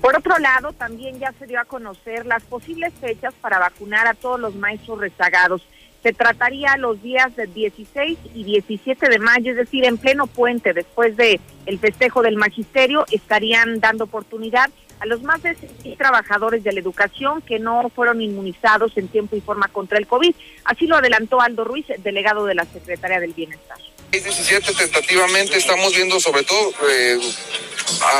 Por 0.00 0.16
otro 0.16 0.38
lado, 0.38 0.72
también 0.74 1.18
ya 1.18 1.32
se 1.36 1.46
dio 1.46 1.58
a 1.58 1.64
conocer 1.64 2.24
las 2.24 2.44
posibles 2.44 2.92
fechas 3.00 3.34
para 3.40 3.58
vacunar 3.58 4.06
a 4.06 4.14
todos 4.14 4.38
los 4.38 4.54
maestros 4.54 5.00
rezagados. 5.00 5.66
Se 6.04 6.12
trataría 6.12 6.76
los 6.76 7.02
días 7.02 7.34
del 7.34 7.54
16 7.54 8.18
y 8.34 8.44
17 8.44 9.08
de 9.08 9.18
mayo, 9.18 9.52
es 9.52 9.56
decir, 9.56 9.86
en 9.86 9.96
pleno 9.96 10.26
puente, 10.26 10.74
después 10.74 11.16
de 11.16 11.40
el 11.64 11.78
festejo 11.78 12.20
del 12.20 12.36
magisterio, 12.36 13.06
estarían 13.10 13.80
dando 13.80 14.04
oportunidad 14.04 14.68
a 15.00 15.06
los 15.06 15.22
más 15.22 15.42
de 15.42 15.56
6 15.56 15.96
trabajadores 15.96 16.62
de 16.62 16.74
la 16.74 16.80
educación 16.80 17.40
que 17.40 17.58
no 17.58 17.88
fueron 17.88 18.20
inmunizados 18.20 18.94
en 18.98 19.08
tiempo 19.08 19.34
y 19.34 19.40
forma 19.40 19.68
contra 19.68 19.96
el 19.96 20.06
COVID. 20.06 20.34
Así 20.66 20.86
lo 20.86 20.96
adelantó 20.96 21.40
Aldo 21.40 21.64
Ruiz, 21.64 21.86
delegado 22.02 22.44
de 22.44 22.54
la 22.54 22.66
Secretaría 22.66 23.18
del 23.18 23.32
Bienestar. 23.32 23.78
17 24.20 24.72
tentativamente 24.74 25.56
estamos 25.56 25.94
viendo 25.94 26.20
sobre 26.20 26.42
todo 26.44 26.72
eh, 26.88 27.18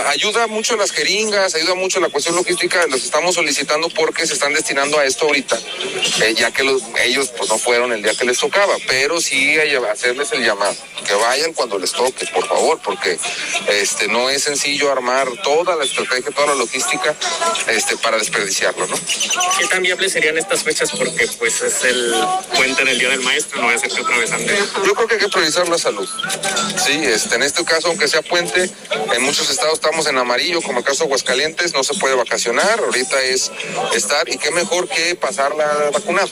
ayuda 0.06 0.46
mucho 0.46 0.76
las 0.76 0.92
jeringas, 0.92 1.54
ayuda 1.54 1.74
mucho 1.74 2.00
la 2.00 2.08
cuestión 2.08 2.36
logística, 2.36 2.86
los 2.86 3.04
estamos 3.04 3.34
solicitando 3.34 3.88
porque 3.90 4.26
se 4.26 4.34
están 4.34 4.52
destinando 4.52 4.98
a 4.98 5.04
esto 5.04 5.26
ahorita, 5.26 5.58
eh, 6.22 6.34
ya 6.34 6.50
que 6.50 6.62
ellos 7.04 7.32
pues 7.36 7.48
no 7.48 7.58
fueron 7.58 7.92
el 7.92 8.02
día 8.02 8.14
que 8.14 8.24
les 8.24 8.38
tocaba, 8.38 8.76
pero 8.86 9.20
sí 9.20 9.56
hacerles 9.90 10.32
el 10.32 10.44
llamado, 10.44 10.74
que 11.06 11.14
vayan 11.14 11.52
cuando 11.52 11.78
les 11.78 11.92
toque, 11.92 12.26
por 12.26 12.46
favor, 12.46 12.80
porque 12.82 13.18
este 13.68 14.08
no 14.08 14.28
es 14.30 14.42
sencillo 14.42 14.90
armar 14.90 15.28
toda 15.42 15.76
la 15.76 15.84
estrategia, 15.84 16.30
toda 16.32 16.48
la 16.48 16.54
logística 16.54 17.14
este 17.68 17.96
para 17.96 18.18
desperdiciarlo, 18.18 18.86
¿no? 18.86 18.96
¿Qué 19.58 19.66
tan 19.66 19.82
viables 19.82 20.12
serían 20.12 20.36
estas 20.38 20.62
fechas? 20.62 20.90
Porque 20.90 21.28
pues 21.38 21.60
es 21.62 21.84
el 21.84 22.14
puente 22.54 22.82
en 22.82 22.88
el 22.88 22.98
Día 22.98 23.10
del 23.10 23.20
Maestro, 23.20 23.60
no 23.60 23.68
va 23.68 23.74
a 23.74 23.78
ser 23.78 23.90
que 23.90 24.00
otra 24.00 24.18
vez 24.18 24.32
ande. 24.32 24.56
Yo 24.84 24.94
creo 24.94 25.08
que 25.08 25.14
hay 25.14 25.20
que 25.20 25.28
priorizar 25.28 25.68
la 25.68 25.78
salud. 25.84 26.08
Sí, 26.76 26.92
este, 27.04 27.36
en 27.36 27.42
este 27.42 27.64
caso, 27.64 27.88
aunque 27.88 28.08
sea 28.08 28.22
puente, 28.22 28.70
en 29.14 29.22
muchos 29.22 29.50
estados 29.50 29.74
estamos 29.74 30.06
en 30.06 30.18
amarillo, 30.18 30.60
como 30.62 30.78
el 30.78 30.84
caso 30.84 31.04
de 31.04 31.08
Aguascalientes, 31.08 31.74
no 31.74 31.84
se 31.84 31.94
puede 31.94 32.14
vacacionar, 32.14 32.80
ahorita 32.80 33.20
es 33.22 33.52
estar 33.94 34.28
y 34.28 34.38
qué 34.38 34.50
mejor 34.50 34.88
que 34.88 35.14
pasarla 35.14 35.64
a 35.64 35.90
vacunar. 35.90 36.28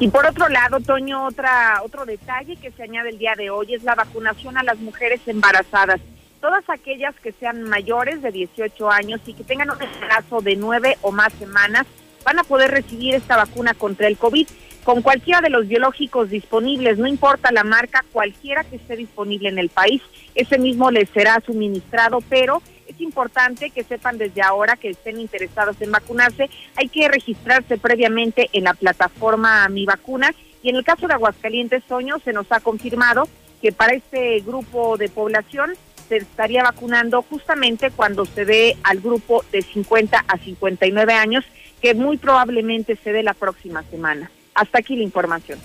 Y 0.00 0.08
por 0.08 0.26
otro 0.26 0.48
lado, 0.48 0.80
Toño, 0.80 1.26
otra, 1.26 1.80
otro 1.82 2.04
detalle 2.04 2.56
que 2.56 2.70
se 2.70 2.82
añade 2.84 3.10
el 3.10 3.18
día 3.18 3.34
de 3.36 3.50
hoy 3.50 3.74
es 3.74 3.82
la 3.82 3.94
vacunación 3.94 4.56
a 4.56 4.62
las 4.62 4.78
mujeres 4.78 5.20
embarazadas. 5.26 6.00
Todas 6.40 6.62
aquellas 6.68 7.14
que 7.16 7.32
sean 7.32 7.64
mayores 7.64 8.22
de 8.22 8.30
18 8.30 8.90
años 8.90 9.20
y 9.26 9.34
que 9.34 9.42
tengan 9.42 9.70
un 9.70 9.82
embarazo 9.82 10.40
de 10.40 10.54
nueve 10.54 10.98
o 11.02 11.10
más 11.10 11.32
semanas 11.32 11.84
van 12.24 12.38
a 12.38 12.44
poder 12.44 12.70
recibir 12.70 13.14
esta 13.14 13.36
vacuna 13.36 13.74
contra 13.74 14.06
el 14.06 14.16
COVID 14.16 14.46
con 14.88 15.02
cualquiera 15.02 15.42
de 15.42 15.50
los 15.50 15.68
biológicos 15.68 16.30
disponibles, 16.30 16.96
no 16.96 17.06
importa 17.06 17.52
la 17.52 17.62
marca, 17.62 18.06
cualquiera 18.10 18.64
que 18.64 18.76
esté 18.76 18.96
disponible 18.96 19.50
en 19.50 19.58
el 19.58 19.68
país, 19.68 20.00
ese 20.34 20.56
mismo 20.56 20.90
les 20.90 21.10
será 21.10 21.42
suministrado, 21.44 22.22
pero 22.30 22.62
es 22.86 22.98
importante 23.02 23.68
que 23.68 23.84
sepan 23.84 24.16
desde 24.16 24.40
ahora 24.40 24.76
que 24.76 24.88
estén 24.88 25.20
interesados 25.20 25.76
en 25.82 25.92
vacunarse, 25.92 26.48
hay 26.74 26.88
que 26.88 27.06
registrarse 27.06 27.76
previamente 27.76 28.48
en 28.54 28.64
la 28.64 28.72
plataforma 28.72 29.68
Mi 29.68 29.84
Vacuna 29.84 30.34
y 30.62 30.70
en 30.70 30.76
el 30.76 30.84
caso 30.84 31.06
de 31.06 31.12
Aguascalientes, 31.12 31.84
Toño, 31.84 32.18
se 32.24 32.32
nos 32.32 32.50
ha 32.50 32.60
confirmado 32.60 33.28
que 33.60 33.72
para 33.72 33.92
este 33.92 34.40
grupo 34.40 34.96
de 34.96 35.10
población 35.10 35.72
se 36.08 36.16
estaría 36.16 36.62
vacunando 36.62 37.20
justamente 37.20 37.90
cuando 37.90 38.24
se 38.24 38.46
dé 38.46 38.78
al 38.84 39.00
grupo 39.00 39.44
de 39.52 39.60
50 39.60 40.24
a 40.26 40.38
59 40.38 41.12
años, 41.12 41.44
que 41.82 41.92
muy 41.92 42.16
probablemente 42.16 42.96
se 42.96 43.12
dé 43.12 43.22
la 43.22 43.34
próxima 43.34 43.82
semana. 43.90 44.30
Hasta 44.58 44.80
aquí 44.80 44.96
la 44.96 45.04
información. 45.04 45.58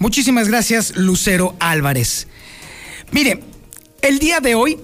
Muchísimas 0.00 0.48
gracias, 0.48 0.96
Lucero 0.96 1.54
Álvarez. 1.60 2.26
Mire, 3.12 3.44
el 4.02 4.18
día 4.18 4.40
de 4.40 4.56
hoy 4.56 4.76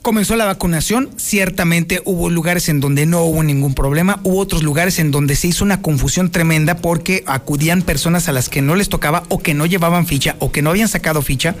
comenzó 0.00 0.36
la 0.36 0.44
vacunación, 0.44 1.10
ciertamente 1.16 2.00
hubo 2.04 2.30
lugares 2.30 2.68
en 2.68 2.78
donde 2.78 3.04
no 3.04 3.24
hubo 3.24 3.42
ningún 3.42 3.74
problema, 3.74 4.20
hubo 4.22 4.38
otros 4.38 4.62
lugares 4.62 5.00
en 5.00 5.10
donde 5.10 5.34
se 5.34 5.48
hizo 5.48 5.64
una 5.64 5.82
confusión 5.82 6.30
tremenda 6.30 6.76
porque 6.76 7.24
acudían 7.26 7.82
personas 7.82 8.28
a 8.28 8.32
las 8.32 8.48
que 8.48 8.62
no 8.62 8.76
les 8.76 8.88
tocaba 8.88 9.24
o 9.28 9.40
que 9.40 9.54
no 9.54 9.66
llevaban 9.66 10.06
ficha 10.06 10.36
o 10.38 10.52
que 10.52 10.62
no 10.62 10.70
habían 10.70 10.88
sacado 10.88 11.20
ficha. 11.20 11.56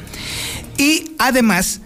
Y 0.76 1.14
además, 1.18 1.80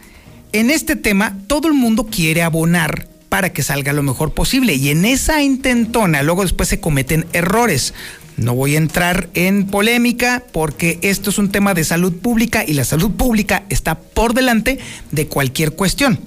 en 0.52 0.70
este 0.70 0.94
tema, 0.94 1.38
todo 1.46 1.68
el 1.68 1.74
mundo 1.74 2.06
quiere 2.10 2.42
abonar 2.42 3.08
para 3.30 3.50
que 3.50 3.62
salga 3.62 3.94
lo 3.94 4.02
mejor 4.02 4.34
posible 4.34 4.74
y 4.74 4.90
en 4.90 5.06
esa 5.06 5.42
intentona 5.42 6.22
luego 6.22 6.42
después 6.42 6.68
se 6.68 6.80
cometen 6.80 7.24
errores. 7.32 7.94
No 8.36 8.54
voy 8.54 8.74
a 8.74 8.78
entrar 8.78 9.28
en 9.34 9.66
polémica 9.66 10.42
porque 10.52 10.98
esto 11.02 11.30
es 11.30 11.38
un 11.38 11.50
tema 11.50 11.74
de 11.74 11.84
salud 11.84 12.12
pública 12.12 12.64
y 12.66 12.72
la 12.72 12.84
salud 12.84 13.10
pública 13.12 13.64
está 13.68 13.98
por 13.98 14.34
delante 14.34 14.78
de 15.10 15.26
cualquier 15.26 15.72
cuestión. 15.72 16.18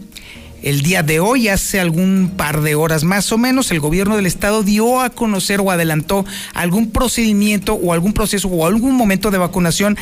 El 0.62 0.82
día 0.82 1.04
de 1.04 1.20
hoy, 1.20 1.48
hace 1.48 1.80
algún 1.80 2.34
par 2.38 2.62
de 2.62 2.74
horas 2.74 3.04
más 3.04 3.32
o 3.32 3.38
menos, 3.38 3.70
el 3.70 3.80
gobierno 3.80 4.16
del 4.16 4.26
estado 4.26 4.64
dio 4.64 5.02
a 5.02 5.12
conocer 5.12 5.62
o 5.62 5.70
adelantó 5.70 6.26
algún 6.54 6.90
procedimiento 6.90 7.76
o 7.76 7.94
algún 7.94 8.14
proceso 8.14 8.48
o 8.48 8.66
algún 8.66 8.96
momento 8.96 9.30
de 9.30 9.38
vacunación 9.38 9.98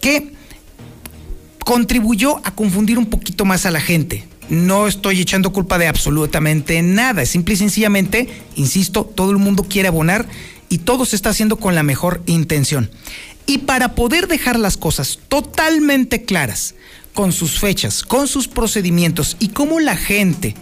que 0.00 0.32
contribuyó 1.64 2.40
a 2.44 2.50
confundir 2.52 2.98
un 2.98 3.06
poquito 3.06 3.44
más 3.44 3.66
a 3.66 3.70
la 3.70 3.80
gente. 3.80 4.26
No 4.48 4.88
estoy 4.88 5.20
echando 5.20 5.52
culpa 5.52 5.78
de 5.78 5.86
absolutamente 5.86 6.80
nada, 6.82 7.26
simple 7.26 7.54
y 7.54 7.58
sencillamente, 7.58 8.28
insisto, 8.56 9.04
todo 9.04 9.30
el 9.30 9.36
mundo 9.36 9.66
quiere 9.68 9.88
abonar 9.88 10.26
y 10.68 10.78
todo 10.78 11.04
se 11.04 11.16
está 11.16 11.30
haciendo 11.30 11.56
con 11.56 11.74
la 11.74 11.82
mejor 11.82 12.22
intención. 12.26 12.90
Y 13.46 13.58
para 13.58 13.94
poder 13.94 14.28
dejar 14.28 14.58
las 14.58 14.76
cosas 14.76 15.18
totalmente 15.28 16.24
claras, 16.24 16.74
con 17.18 17.32
sus 17.32 17.58
fechas, 17.58 18.04
con 18.04 18.28
sus 18.28 18.46
procedimientos 18.46 19.36
y 19.40 19.48
cómo 19.48 19.80
la 19.80 19.96
gente 19.96 20.54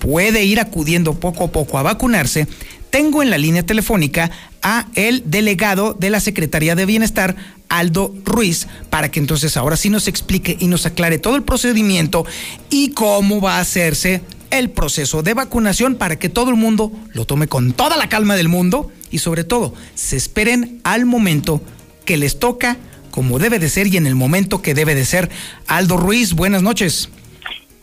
puede 0.00 0.42
ir 0.42 0.58
acudiendo 0.58 1.20
poco 1.20 1.44
a 1.44 1.52
poco 1.52 1.76
a 1.76 1.82
vacunarse, 1.82 2.48
tengo 2.88 3.22
en 3.22 3.28
la 3.28 3.36
línea 3.36 3.62
telefónica 3.62 4.30
a 4.62 4.86
el 4.94 5.22
delegado 5.26 5.92
de 5.92 6.08
la 6.08 6.20
Secretaría 6.20 6.74
de 6.74 6.86
Bienestar, 6.86 7.36
Aldo 7.68 8.14
Ruiz, 8.24 8.68
para 8.88 9.10
que 9.10 9.20
entonces 9.20 9.56
ahora 9.56 9.76
sí 9.76 9.90
nos 9.90 10.08
explique 10.08 10.56
y 10.58 10.66
nos 10.66 10.86
aclare 10.86 11.18
todo 11.18 11.36
el 11.36 11.42
procedimiento 11.42 12.24
y 12.70 12.92
cómo 12.92 13.40
va 13.40 13.58
a 13.58 13.60
hacerse 13.60 14.22
el 14.52 14.70
proceso 14.70 15.22
de 15.22 15.34
vacunación 15.34 15.96
para 15.96 16.18
que 16.18 16.28
todo 16.28 16.50
el 16.50 16.56
mundo 16.56 16.92
lo 17.14 17.24
tome 17.24 17.48
con 17.48 17.72
toda 17.72 17.96
la 17.96 18.08
calma 18.08 18.36
del 18.36 18.48
mundo 18.48 18.92
y 19.10 19.18
sobre 19.18 19.44
todo 19.44 19.74
se 19.94 20.16
esperen 20.16 20.80
al 20.84 21.06
momento 21.06 21.60
que 22.04 22.16
les 22.16 22.38
toca 22.38 22.76
como 23.10 23.38
debe 23.38 23.58
de 23.58 23.68
ser 23.68 23.86
y 23.88 23.96
en 23.96 24.06
el 24.06 24.14
momento 24.14 24.62
que 24.62 24.74
debe 24.74 24.94
de 24.94 25.04
ser. 25.04 25.30
Aldo 25.66 25.96
Ruiz, 25.96 26.34
buenas 26.34 26.62
noches. 26.62 27.08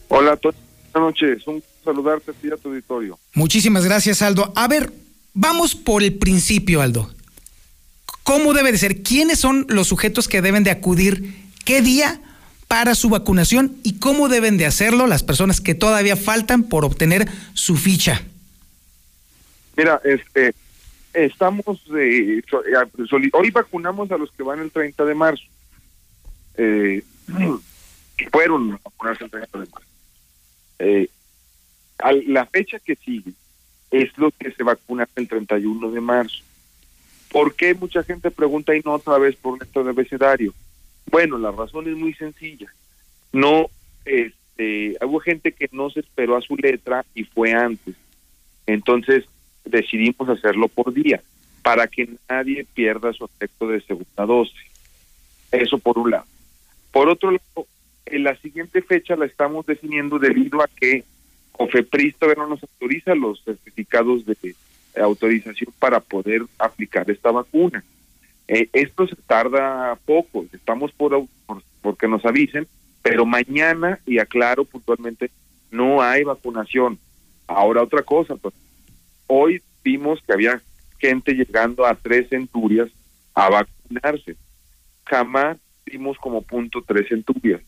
Hola, 0.07 0.37
buenas 0.41 0.55
noches. 0.95 1.47
Un 1.47 1.63
saludarte 1.83 2.31
a 2.31 2.53
a 2.53 2.57
tu 2.57 2.69
auditorio. 2.69 3.19
Muchísimas 3.33 3.85
gracias, 3.85 4.21
Aldo. 4.21 4.51
A 4.55 4.67
ver, 4.67 4.91
vamos 5.33 5.75
por 5.75 6.03
el 6.03 6.15
principio, 6.15 6.81
Aldo. 6.81 7.09
¿Cómo 8.23 8.53
debe 8.53 8.71
de 8.71 8.77
ser? 8.77 9.01
¿Quiénes 9.01 9.39
son 9.39 9.65
los 9.69 9.87
sujetos 9.87 10.27
que 10.27 10.41
deben 10.41 10.63
de 10.63 10.71
acudir? 10.71 11.35
¿Qué 11.63 11.81
día? 11.81 12.21
Para 12.69 12.93
su 12.93 13.09
vacunación 13.09 13.75
y 13.83 13.97
cómo 13.97 14.29
deben 14.29 14.57
de 14.57 14.67
hacerlo 14.67 15.07
las 15.07 15.23
personas 15.23 15.59
que 15.59 15.73
todavía 15.73 16.15
faltan 16.15 16.63
por 16.63 16.85
obtener 16.85 17.27
su 17.55 17.75
ficha. 17.75 18.21
Mira, 19.75 19.99
este, 20.05 20.53
estamos, 21.13 21.65
eh, 21.97 22.41
eh 22.41 23.29
hoy 23.33 23.49
vacunamos 23.49 24.11
a 24.11 24.19
los 24.19 24.31
que 24.31 24.43
van 24.43 24.59
el 24.59 24.69
30 24.69 25.03
de 25.03 25.15
marzo. 25.15 25.43
Eh, 26.57 27.03
fueron 28.31 28.73
a 28.73 28.79
vacunarse 28.83 29.23
el 29.23 29.31
30 29.31 29.59
de 29.59 29.65
marzo. 29.65 29.89
Eh, 30.77 31.09
la 32.27 32.45
fecha 32.45 32.77
que 32.77 32.95
sigue 32.95 33.33
es 33.89 34.15
lo 34.15 34.29
que 34.29 34.51
se 34.51 34.61
vacuna 34.61 35.09
el 35.15 35.27
31 35.27 35.89
de 35.89 36.01
marzo. 36.01 36.43
¿Por 37.31 37.55
qué 37.55 37.73
mucha 37.73 38.03
gente 38.03 38.29
pregunta 38.29 38.75
y 38.75 38.81
no 38.85 38.93
otra 38.93 39.17
vez 39.17 39.35
por 39.35 39.61
esto 39.61 39.83
de 39.83 39.89
abecedario? 39.89 40.53
Bueno, 41.11 41.37
la 41.37 41.51
razón 41.51 41.87
es 41.87 41.95
muy 41.95 42.13
sencilla. 42.13 42.71
No, 43.31 43.69
este, 44.05 44.97
hubo 45.01 45.19
gente 45.19 45.51
que 45.51 45.69
no 45.71 45.89
se 45.89 46.01
esperó 46.01 46.35
a 46.35 46.41
su 46.41 46.55
letra 46.55 47.05
y 47.15 47.23
fue 47.23 47.53
antes. 47.53 47.95
Entonces 48.67 49.25
decidimos 49.65 50.29
hacerlo 50.29 50.67
por 50.67 50.93
día 50.93 51.21
para 51.63 51.87
que 51.87 52.09
nadie 52.29 52.65
pierda 52.73 53.13
su 53.13 53.25
efecto 53.25 53.67
de 53.67 53.81
segunda 53.81 54.25
dosis. 54.25 54.69
Eso 55.51 55.77
por 55.79 55.97
un 55.97 56.11
lado. 56.11 56.25
Por 56.91 57.09
otro 57.09 57.31
lado, 57.31 57.67
en 58.05 58.23
la 58.23 58.35
siguiente 58.37 58.81
fecha 58.81 59.15
la 59.15 59.25
estamos 59.25 59.65
definiendo 59.65 60.19
debido 60.19 60.61
a 60.61 60.67
que 60.67 61.03
COFEPRIS 61.53 62.15
no 62.37 62.47
nos 62.47 62.63
autoriza 62.63 63.15
los 63.15 63.43
certificados 63.43 64.25
de 64.25 64.55
autorización 64.99 65.73
para 65.79 65.99
poder 65.99 66.43
aplicar 66.57 67.09
esta 67.09 67.31
vacuna. 67.31 67.83
Eh, 68.51 68.67
esto 68.73 69.05
se 69.05 69.15
tarda 69.15 69.95
poco, 70.05 70.43
estamos 70.51 70.91
por, 70.91 71.23
por 71.45 71.61
porque 71.83 72.07
nos 72.07 72.25
avisen, 72.25 72.67
pero 73.03 73.23
mañana, 73.23 73.99
y 74.07 74.17
aclaro 74.17 74.65
puntualmente, 74.65 75.29
no 75.69 76.01
hay 76.01 76.23
vacunación. 76.23 76.97
Ahora 77.45 77.83
otra 77.83 78.01
cosa, 78.01 78.35
pues, 78.37 78.55
hoy 79.27 79.61
vimos 79.83 80.19
que 80.25 80.33
había 80.33 80.59
gente 80.97 81.33
llegando 81.33 81.85
a 81.85 81.93
tres 81.93 82.27
centurias 82.29 82.89
a 83.35 83.49
vacunarse. 83.51 84.35
Jamás 85.05 85.57
vimos 85.85 86.17
como 86.17 86.41
punto 86.41 86.83
tres 86.85 87.07
centurias. 87.07 87.61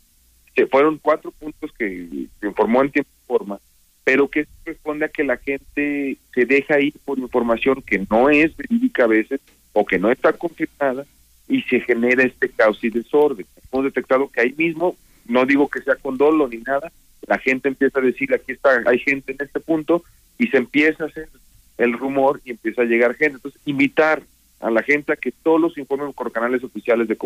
Que 0.55 0.65
fueron 0.65 0.97
cuatro 0.97 1.31
puntos 1.31 1.71
que 1.77 2.27
se 2.39 2.47
informó 2.47 2.81
en 2.81 2.91
tiempo 2.91 3.11
y 3.23 3.27
forma, 3.27 3.59
pero 4.03 4.27
que 4.27 4.47
responde 4.65 5.05
a 5.05 5.09
que 5.09 5.23
la 5.23 5.37
gente 5.37 6.17
se 6.33 6.45
deja 6.45 6.79
ir 6.79 6.95
por 7.05 7.19
información 7.19 7.83
que 7.83 8.03
no 8.09 8.31
es 8.31 8.57
verídica 8.57 9.03
a 9.03 9.07
veces 9.07 9.39
o 9.73 9.85
que 9.85 9.99
no 9.99 10.11
está 10.11 10.33
confirmada 10.33 11.05
y 11.47 11.61
se 11.63 11.81
genera 11.81 12.23
este 12.23 12.49
caos 12.49 12.83
y 12.83 12.89
desorden. 12.89 13.45
Hemos 13.71 13.85
detectado 13.85 14.29
que 14.29 14.41
ahí 14.41 14.53
mismo, 14.57 14.95
no 15.25 15.45
digo 15.45 15.67
que 15.69 15.81
sea 15.81 15.95
con 15.95 16.17
dolo 16.17 16.47
ni 16.47 16.57
nada, 16.57 16.91
la 17.27 17.37
gente 17.37 17.67
empieza 17.67 17.99
a 17.99 18.03
decir, 18.03 18.33
aquí 18.33 18.53
está, 18.53 18.81
hay 18.85 18.99
gente 18.99 19.33
en 19.33 19.37
este 19.41 19.59
punto, 19.59 20.03
y 20.37 20.47
se 20.47 20.57
empieza 20.57 21.03
a 21.03 21.07
hacer 21.07 21.29
el 21.77 21.93
rumor 21.93 22.41
y 22.43 22.51
empieza 22.51 22.81
a 22.81 22.85
llegar 22.85 23.15
gente. 23.15 23.35
Entonces, 23.35 23.61
invitar 23.65 24.23
a 24.59 24.71
la 24.71 24.81
gente 24.81 25.13
a 25.13 25.15
que 25.15 25.31
todos 25.31 25.61
los 25.61 25.77
informen 25.77 26.13
por 26.13 26.31
canales 26.31 26.63
oficiales 26.63 27.07
de 27.07 27.17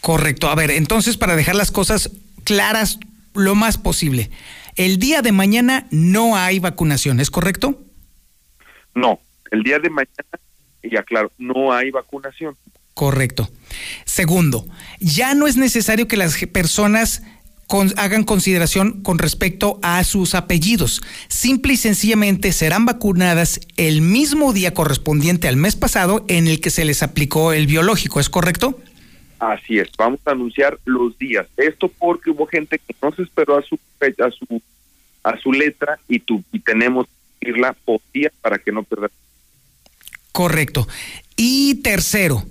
Correcto. 0.00 0.48
A 0.48 0.54
ver, 0.54 0.70
entonces 0.70 1.16
para 1.16 1.36
dejar 1.36 1.54
las 1.54 1.70
cosas 1.70 2.10
claras 2.44 2.98
lo 3.34 3.54
más 3.54 3.78
posible, 3.78 4.30
el 4.76 4.98
día 4.98 5.22
de 5.22 5.32
mañana 5.32 5.86
no 5.90 6.36
hay 6.36 6.58
vacunación, 6.58 7.20
¿es 7.20 7.30
correcto? 7.30 7.80
No, 8.94 9.20
el 9.50 9.62
día 9.62 9.78
de 9.78 9.90
mañana, 9.90 10.38
ya 10.90 11.02
claro, 11.02 11.30
no 11.38 11.72
hay 11.72 11.90
vacunación. 11.90 12.56
Correcto. 12.94 13.48
Segundo, 14.04 14.66
ya 15.00 15.34
no 15.34 15.46
es 15.46 15.56
necesario 15.56 16.08
que 16.08 16.16
las 16.16 16.36
personas 16.46 17.22
hagan 17.96 18.24
consideración 18.24 19.02
con 19.02 19.18
respecto 19.18 19.78
a 19.82 20.04
sus 20.04 20.34
apellidos. 20.34 21.00
Simple 21.28 21.74
y 21.74 21.76
sencillamente 21.76 22.52
serán 22.52 22.84
vacunadas 22.84 23.60
el 23.76 24.02
mismo 24.02 24.52
día 24.52 24.74
correspondiente 24.74 25.48
al 25.48 25.56
mes 25.56 25.74
pasado 25.74 26.24
en 26.28 26.48
el 26.48 26.60
que 26.60 26.70
se 26.70 26.84
les 26.84 27.02
aplicó 27.02 27.52
el 27.52 27.66
biológico, 27.66 28.20
¿es 28.20 28.28
correcto? 28.28 28.78
Así 29.38 29.78
es, 29.78 29.88
vamos 29.96 30.20
a 30.26 30.32
anunciar 30.32 30.78
los 30.84 31.16
días. 31.18 31.46
Esto 31.56 31.88
porque 31.88 32.30
hubo 32.30 32.46
gente 32.46 32.78
que 32.78 32.94
no 33.02 33.10
se 33.12 33.22
esperó 33.22 33.56
a 33.56 33.62
su 33.62 33.78
a 34.18 34.30
su 34.30 34.62
a 35.24 35.38
su 35.38 35.52
letra 35.52 35.98
y 36.08 36.18
tú 36.18 36.44
y 36.52 36.60
tenemos 36.60 37.06
que 37.40 37.50
irla 37.50 37.74
por 37.84 38.00
día 38.12 38.30
para 38.40 38.58
que 38.58 38.70
no 38.70 38.82
pierda. 38.82 39.08
Correcto. 40.32 40.88
Y 41.36 41.76
tercero, 41.76 42.44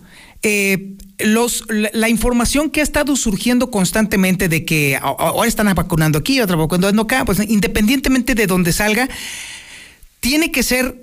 eh, 0.44 0.94
los, 1.20 1.66
la, 1.70 2.10
información 2.10 2.70
que 2.70 2.80
ha 2.80 2.84
estado 2.84 3.16
surgiendo 3.16 3.70
constantemente 3.70 4.50
de 4.50 4.66
que 4.66 4.98
ahora 5.02 5.48
están 5.48 5.74
vacunando 5.76 6.20
aquí, 6.20 6.42
otra 6.42 6.56
vacunando 6.56 7.02
acá, 7.02 7.26
pues 7.26 7.40
independientemente 7.48 8.36
de 8.36 8.48
donde 8.48 8.72
salga, 8.72 9.08
tiene 10.20 10.52
que 10.52 10.64
ser 10.64 10.96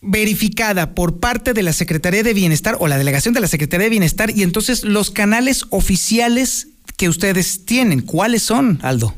verificada 0.00 0.94
por 0.94 1.20
parte 1.20 1.54
de 1.54 1.62
la 1.62 1.72
Secretaría 1.72 2.24
de 2.24 2.34
Bienestar 2.34 2.76
o 2.80 2.88
la 2.88 2.98
delegación 2.98 3.34
de 3.34 3.40
la 3.40 3.46
Secretaría 3.46 3.84
de 3.84 3.90
Bienestar 3.90 4.30
y 4.30 4.42
entonces 4.42 4.84
los 4.84 5.10
canales 5.12 5.64
oficiales 5.70 6.68
que 6.96 7.08
ustedes 7.08 7.64
tienen, 7.64 8.00
¿cuáles 8.00 8.42
son, 8.42 8.80
Aldo? 8.82 9.14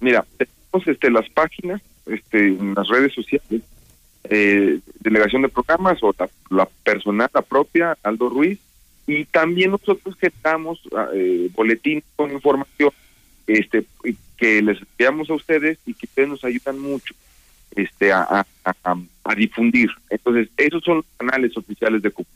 Mira, 0.00 0.24
tenemos 0.36 0.88
este, 0.88 1.10
las 1.10 1.28
páginas 1.30 1.80
este, 2.06 2.50
las 2.74 2.88
redes 2.88 3.14
sociales, 3.14 3.62
eh, 4.30 4.80
delegación 5.00 5.42
de 5.42 5.48
programas 5.48 6.02
o 6.02 6.14
la, 6.18 6.28
la 6.50 6.68
personal, 6.82 7.30
la 7.32 7.42
propia, 7.42 7.96
Aldo 8.02 8.28
Ruiz, 8.28 8.58
y 9.06 9.24
también 9.26 9.72
nosotros 9.72 10.16
gestamos 10.18 10.80
eh, 11.12 11.50
boletines 11.54 12.04
con 12.16 12.32
información 12.32 12.90
este 13.46 13.84
que 14.36 14.62
les 14.62 14.78
enviamos 14.80 15.28
a 15.30 15.34
ustedes 15.34 15.78
y 15.86 15.94
que 15.94 16.06
ustedes 16.06 16.28
nos 16.28 16.44
ayudan 16.44 16.78
mucho 16.78 17.14
este 17.76 18.12
a, 18.12 18.46
difundir. 19.36 19.90
Entonces, 20.10 20.48
esos 20.56 20.82
son 20.84 20.96
los 20.96 21.06
canales 21.16 21.56
oficiales 21.56 22.02
de 22.02 22.10
Cuba. 22.10 22.28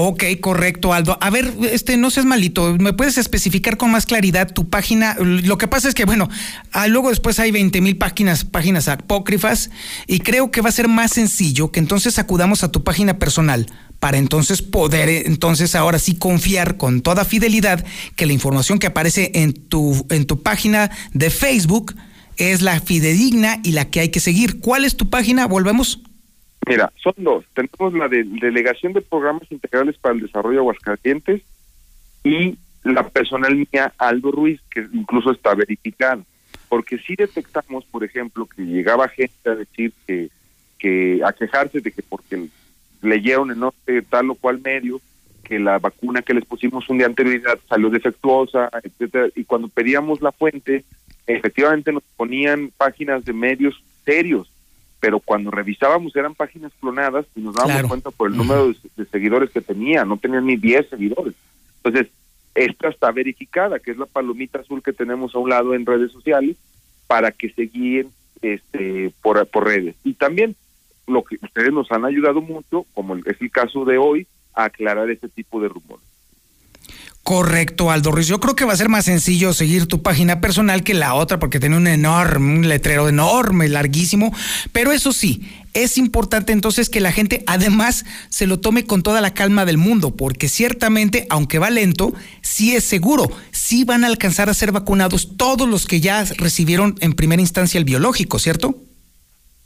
Ok, 0.00 0.22
correcto, 0.40 0.94
Aldo. 0.94 1.18
A 1.20 1.28
ver, 1.28 1.52
este, 1.72 1.96
no 1.96 2.10
seas 2.10 2.24
malito, 2.24 2.76
¿me 2.78 2.92
puedes 2.92 3.18
especificar 3.18 3.76
con 3.76 3.90
más 3.90 4.06
claridad 4.06 4.52
tu 4.52 4.70
página? 4.70 5.16
Lo 5.18 5.58
que 5.58 5.66
pasa 5.66 5.88
es 5.88 5.94
que, 5.94 6.04
bueno, 6.04 6.28
ah, 6.70 6.86
luego 6.86 7.08
después 7.08 7.40
hay 7.40 7.50
20 7.50 7.80
mil 7.80 7.96
páginas, 7.96 8.44
páginas 8.44 8.86
apócrifas, 8.86 9.70
y 10.06 10.20
creo 10.20 10.52
que 10.52 10.60
va 10.60 10.68
a 10.68 10.72
ser 10.72 10.86
más 10.86 11.10
sencillo 11.10 11.72
que 11.72 11.80
entonces 11.80 12.20
acudamos 12.20 12.62
a 12.62 12.70
tu 12.70 12.84
página 12.84 13.18
personal 13.18 13.66
para 13.98 14.18
entonces 14.18 14.62
poder, 14.62 15.08
eh, 15.08 15.24
entonces 15.26 15.74
ahora 15.74 15.98
sí 15.98 16.14
confiar 16.14 16.76
con 16.76 17.00
toda 17.00 17.24
fidelidad 17.24 17.84
que 18.14 18.26
la 18.26 18.34
información 18.34 18.78
que 18.78 18.86
aparece 18.86 19.32
en 19.34 19.52
tu, 19.52 20.06
en 20.10 20.26
tu 20.26 20.44
página 20.44 20.92
de 21.12 21.28
Facebook 21.28 21.96
es 22.36 22.62
la 22.62 22.80
fidedigna 22.80 23.58
y 23.64 23.72
la 23.72 23.90
que 23.90 23.98
hay 23.98 24.10
que 24.10 24.20
seguir. 24.20 24.60
¿Cuál 24.60 24.84
es 24.84 24.96
tu 24.96 25.10
página? 25.10 25.48
Volvemos. 25.48 26.02
Mira, 26.68 26.92
son 27.02 27.14
dos. 27.16 27.44
Tenemos 27.54 27.94
la 27.94 28.08
de 28.08 28.24
Delegación 28.24 28.92
de 28.92 29.00
Programas 29.00 29.50
Integrales 29.50 29.96
para 29.96 30.14
el 30.14 30.20
Desarrollo 30.20 30.56
de 30.56 30.60
Aguascalientes 30.60 31.42
y 32.22 32.58
la 32.84 33.08
personal 33.08 33.56
mía, 33.56 33.92
Aldo 33.96 34.30
Ruiz, 34.30 34.60
que 34.70 34.86
incluso 34.92 35.32
está 35.32 35.54
verificada. 35.54 36.22
Porque 36.68 36.98
si 36.98 37.16
detectamos, 37.16 37.86
por 37.86 38.04
ejemplo, 38.04 38.46
que 38.46 38.62
llegaba 38.62 39.08
gente 39.08 39.48
a 39.48 39.54
decir 39.54 39.92
que, 40.06 40.28
que 40.78 41.20
a 41.24 41.32
quejarse 41.32 41.80
de 41.80 41.90
que 41.90 42.02
porque 42.02 42.48
leyeron 43.00 43.50
en 43.50 43.60
no 43.60 43.72
tal 44.10 44.30
o 44.30 44.34
cual 44.34 44.60
medio 44.60 45.00
que 45.44 45.58
la 45.58 45.78
vacuna 45.78 46.20
que 46.20 46.34
les 46.34 46.44
pusimos 46.44 46.88
un 46.90 46.98
día 46.98 47.06
anterioridad 47.06 47.58
salió 47.66 47.88
defectuosa, 47.88 48.68
etcétera, 48.82 49.28
y 49.34 49.44
cuando 49.44 49.68
pedíamos 49.68 50.20
la 50.20 50.32
fuente, 50.32 50.84
efectivamente 51.26 51.90
nos 51.90 52.02
ponían 52.16 52.70
páginas 52.76 53.24
de 53.24 53.32
medios 53.32 53.82
serios 54.04 54.50
pero 55.00 55.20
cuando 55.20 55.50
revisábamos 55.50 56.14
eran 56.16 56.34
páginas 56.34 56.72
clonadas 56.80 57.26
y 57.36 57.40
nos 57.40 57.54
dábamos 57.54 57.82
cuenta 57.84 58.10
por 58.10 58.30
el 58.30 58.36
número 58.36 58.72
de, 58.96 59.04
seguidores 59.06 59.50
que 59.50 59.60
tenía, 59.60 60.04
no 60.04 60.16
tenía 60.16 60.40
ni 60.40 60.56
10 60.56 60.88
seguidores. 60.88 61.34
Entonces, 61.82 62.10
esta 62.54 62.88
está 62.88 63.12
verificada, 63.12 63.78
que 63.78 63.92
es 63.92 63.98
la 63.98 64.06
palomita 64.06 64.58
azul 64.58 64.82
que 64.82 64.92
tenemos 64.92 65.34
a 65.34 65.38
un 65.38 65.50
lado 65.50 65.74
en 65.74 65.86
redes 65.86 66.10
sociales, 66.10 66.56
para 67.06 67.30
que 67.30 67.50
se 67.50 67.62
guíen 67.62 68.10
este, 68.42 69.12
por, 69.22 69.46
por 69.46 69.66
redes. 69.66 69.94
Y 70.02 70.14
también 70.14 70.56
lo 71.06 71.22
que 71.22 71.36
ustedes 71.42 71.72
nos 71.72 71.90
han 71.92 72.04
ayudado 72.04 72.40
mucho, 72.40 72.84
como 72.94 73.16
es 73.16 73.40
el 73.40 73.50
caso 73.50 73.84
de 73.84 73.98
hoy, 73.98 74.26
a 74.54 74.64
aclarar 74.64 75.08
este 75.10 75.28
tipo 75.28 75.60
de 75.60 75.68
rumores. 75.68 76.07
Correcto, 77.28 77.90
Aldo 77.90 78.10
Ruiz. 78.10 78.26
Yo 78.26 78.40
creo 78.40 78.56
que 78.56 78.64
va 78.64 78.72
a 78.72 78.76
ser 78.76 78.88
más 78.88 79.04
sencillo 79.04 79.52
seguir 79.52 79.84
tu 79.84 80.00
página 80.00 80.40
personal 80.40 80.82
que 80.82 80.94
la 80.94 81.12
otra 81.12 81.38
porque 81.38 81.60
tiene 81.60 81.76
un 81.76 81.86
enorme, 81.86 82.60
un 82.60 82.68
letrero 82.70 83.06
enorme, 83.06 83.68
larguísimo. 83.68 84.34
Pero 84.72 84.92
eso 84.92 85.12
sí, 85.12 85.46
es 85.74 85.98
importante 85.98 86.52
entonces 86.52 86.88
que 86.88 87.02
la 87.02 87.12
gente 87.12 87.44
además 87.46 88.06
se 88.30 88.46
lo 88.46 88.60
tome 88.60 88.86
con 88.86 89.02
toda 89.02 89.20
la 89.20 89.34
calma 89.34 89.66
del 89.66 89.76
mundo, 89.76 90.16
porque 90.16 90.48
ciertamente, 90.48 91.26
aunque 91.28 91.58
va 91.58 91.68
lento, 91.68 92.14
sí 92.40 92.74
es 92.74 92.84
seguro, 92.84 93.30
sí 93.50 93.84
van 93.84 94.04
a 94.04 94.06
alcanzar 94.06 94.48
a 94.48 94.54
ser 94.54 94.72
vacunados 94.72 95.36
todos 95.36 95.68
los 95.68 95.84
que 95.86 96.00
ya 96.00 96.24
recibieron 96.38 96.94
en 97.00 97.12
primera 97.12 97.42
instancia 97.42 97.76
el 97.76 97.84
biológico, 97.84 98.38
¿cierto? 98.38 98.74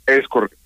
Es 0.09 0.27
correcto. 0.27 0.57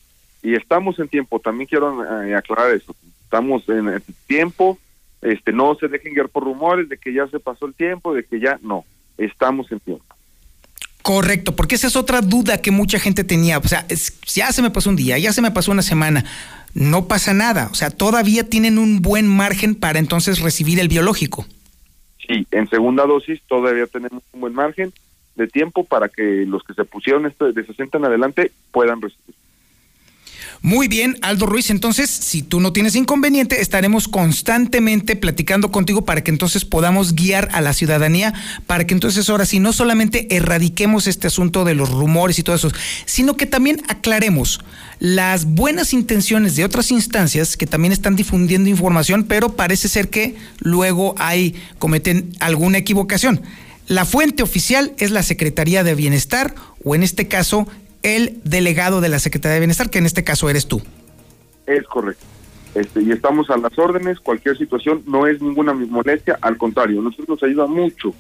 Y 0.42 0.54
estamos 0.54 0.98
en 0.98 1.08
tiempo, 1.08 1.40
también 1.40 1.68
quiero 1.68 2.22
eh, 2.22 2.34
aclarar 2.34 2.74
eso. 2.74 2.96
Estamos 3.22 3.68
en 3.68 4.02
tiempo 4.26 4.78
este, 5.26 5.52
no 5.52 5.74
se 5.74 5.88
dejen 5.88 6.14
guiar 6.14 6.28
por 6.28 6.44
rumores 6.44 6.88
de 6.88 6.98
que 6.98 7.12
ya 7.12 7.26
se 7.26 7.40
pasó 7.40 7.66
el 7.66 7.74
tiempo, 7.74 8.14
de 8.14 8.24
que 8.24 8.38
ya 8.38 8.58
no, 8.62 8.84
estamos 9.18 9.70
en 9.72 9.80
tiempo. 9.80 10.04
Correcto, 11.02 11.54
porque 11.54 11.74
esa 11.74 11.86
es 11.86 11.96
otra 11.96 12.20
duda 12.20 12.58
que 12.62 12.70
mucha 12.70 12.98
gente 12.98 13.24
tenía. 13.24 13.58
O 13.58 13.68
sea, 13.68 13.86
ya 14.26 14.52
se 14.52 14.62
me 14.62 14.70
pasó 14.70 14.90
un 14.90 14.96
día, 14.96 15.18
ya 15.18 15.32
se 15.32 15.42
me 15.42 15.50
pasó 15.50 15.72
una 15.72 15.82
semana, 15.82 16.24
no 16.74 17.06
pasa 17.06 17.34
nada. 17.34 17.68
O 17.70 17.74
sea, 17.74 17.90
todavía 17.90 18.48
tienen 18.48 18.78
un 18.78 19.02
buen 19.02 19.26
margen 19.28 19.74
para 19.74 19.98
entonces 19.98 20.40
recibir 20.40 20.78
el 20.78 20.88
biológico. 20.88 21.44
Sí, 22.26 22.46
en 22.50 22.68
segunda 22.68 23.04
dosis 23.04 23.40
todavía 23.48 23.86
tenemos 23.86 24.22
un 24.32 24.40
buen 24.40 24.54
margen 24.54 24.92
de 25.36 25.46
tiempo 25.46 25.84
para 25.84 26.08
que 26.08 26.44
los 26.46 26.62
que 26.64 26.74
se 26.74 26.84
pusieron 26.84 27.26
esto 27.26 27.52
de 27.52 27.64
60 27.64 27.98
en 27.98 28.04
adelante 28.04 28.52
puedan 28.72 29.00
recibir. 29.00 29.34
Muy 30.66 30.88
bien, 30.88 31.16
Aldo 31.22 31.46
Ruiz, 31.46 31.70
entonces, 31.70 32.10
si 32.10 32.42
tú 32.42 32.58
no 32.58 32.72
tienes 32.72 32.96
inconveniente, 32.96 33.60
estaremos 33.60 34.08
constantemente 34.08 35.14
platicando 35.14 35.70
contigo 35.70 36.04
para 36.04 36.24
que 36.24 36.32
entonces 36.32 36.64
podamos 36.64 37.14
guiar 37.14 37.48
a 37.52 37.60
la 37.60 37.72
ciudadanía, 37.72 38.34
para 38.66 38.84
que 38.84 38.92
entonces 38.92 39.30
ahora 39.30 39.46
sí 39.46 39.60
no 39.60 39.72
solamente 39.72 40.26
erradiquemos 40.34 41.06
este 41.06 41.28
asunto 41.28 41.64
de 41.64 41.76
los 41.76 41.90
rumores 41.90 42.40
y 42.40 42.42
todo 42.42 42.56
eso, 42.56 42.72
sino 43.04 43.36
que 43.36 43.46
también 43.46 43.80
aclaremos 43.86 44.58
las 44.98 45.44
buenas 45.44 45.92
intenciones 45.92 46.56
de 46.56 46.64
otras 46.64 46.90
instancias 46.90 47.56
que 47.56 47.68
también 47.68 47.92
están 47.92 48.16
difundiendo 48.16 48.68
información, 48.68 49.22
pero 49.22 49.54
parece 49.54 49.86
ser 49.86 50.10
que 50.10 50.34
luego 50.58 51.14
hay 51.16 51.54
cometen 51.78 52.32
alguna 52.40 52.78
equivocación. 52.78 53.40
La 53.86 54.04
fuente 54.04 54.42
oficial 54.42 54.94
es 54.98 55.12
la 55.12 55.22
Secretaría 55.22 55.84
de 55.84 55.94
Bienestar 55.94 56.56
o 56.82 56.96
en 56.96 57.04
este 57.04 57.28
caso 57.28 57.68
el 58.02 58.40
delegado 58.44 59.00
de 59.00 59.08
la 59.08 59.18
Secretaría 59.18 59.54
de 59.54 59.60
Bienestar, 59.60 59.90
que 59.90 59.98
en 59.98 60.06
este 60.06 60.24
caso 60.24 60.48
eres 60.48 60.66
tú. 60.66 60.82
Es 61.66 61.84
correcto. 61.84 62.24
Este, 62.74 63.02
y 63.02 63.10
estamos 63.10 63.48
a 63.50 63.56
las 63.56 63.78
órdenes, 63.78 64.20
cualquier 64.20 64.58
situación 64.58 65.02
no 65.06 65.26
es 65.26 65.40
ninguna 65.40 65.72
molestia, 65.72 66.38
al 66.42 66.58
contrario, 66.58 67.00
nosotros 67.00 67.28
nos 67.28 67.42
ayuda 67.42 67.66
mucho 67.66 68.14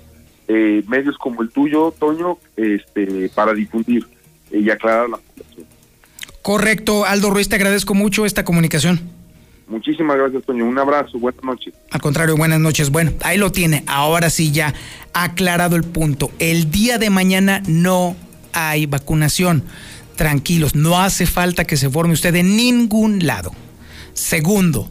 eh, 0.48 0.82
medios 0.88 1.18
como 1.18 1.42
el 1.42 1.50
tuyo, 1.50 1.92
Toño, 1.98 2.38
este, 2.56 3.28
para 3.34 3.52
difundir 3.52 4.06
y 4.50 4.70
aclarar 4.70 5.10
la 5.10 5.18
población. 5.18 5.66
Correcto, 6.40 7.04
Aldo 7.04 7.30
Ruiz, 7.30 7.48
te 7.48 7.56
agradezco 7.56 7.92
mucho 7.94 8.24
esta 8.24 8.44
comunicación. 8.44 9.00
Muchísimas 9.68 10.16
gracias, 10.16 10.44
Toño. 10.44 10.64
Un 10.64 10.78
abrazo, 10.78 11.18
buenas 11.18 11.42
noches. 11.42 11.74
Al 11.90 12.00
contrario, 12.00 12.36
buenas 12.36 12.60
noches. 12.60 12.90
Bueno, 12.90 13.12
ahí 13.24 13.36
lo 13.36 13.50
tiene. 13.50 13.82
Ahora 13.88 14.30
sí 14.30 14.52
ya 14.52 14.72
aclarado 15.12 15.74
el 15.74 15.82
punto. 15.82 16.30
El 16.38 16.70
día 16.70 16.98
de 16.98 17.10
mañana 17.10 17.62
no 17.66 18.14
hay 18.56 18.86
vacunación. 18.86 19.64
Tranquilos, 20.16 20.74
no 20.74 21.00
hace 21.00 21.26
falta 21.26 21.64
que 21.64 21.76
se 21.76 21.90
forme 21.90 22.14
usted 22.14 22.34
en 22.34 22.56
ningún 22.56 23.26
lado. 23.26 23.52
Segundo, 24.14 24.88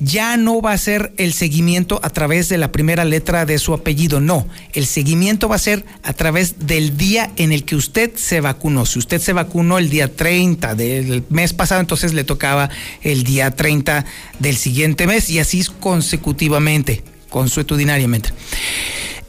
ya 0.00 0.36
no 0.36 0.60
va 0.60 0.72
a 0.72 0.78
ser 0.78 1.12
el 1.16 1.32
seguimiento 1.32 2.00
a 2.02 2.10
través 2.10 2.48
de 2.48 2.58
la 2.58 2.72
primera 2.72 3.04
letra 3.04 3.46
de 3.46 3.58
su 3.58 3.74
apellido, 3.74 4.20
no, 4.20 4.46
el 4.72 4.86
seguimiento 4.86 5.48
va 5.48 5.56
a 5.56 5.60
ser 5.60 5.84
a 6.02 6.12
través 6.12 6.66
del 6.66 6.96
día 6.96 7.30
en 7.36 7.52
el 7.52 7.64
que 7.64 7.76
usted 7.76 8.12
se 8.16 8.40
vacunó. 8.40 8.86
Si 8.86 8.98
usted 8.98 9.20
se 9.20 9.32
vacunó 9.32 9.78
el 9.78 9.90
día 9.90 10.14
30 10.14 10.74
del 10.74 11.24
mes 11.30 11.52
pasado, 11.52 11.80
entonces 11.80 12.14
le 12.14 12.24
tocaba 12.24 12.70
el 13.02 13.24
día 13.24 13.50
30 13.50 14.04
del 14.38 14.56
siguiente 14.56 15.06
mes 15.06 15.30
y 15.30 15.38
así 15.38 15.64
consecutivamente 15.80 17.02
consuetudinariamente. 17.28 18.30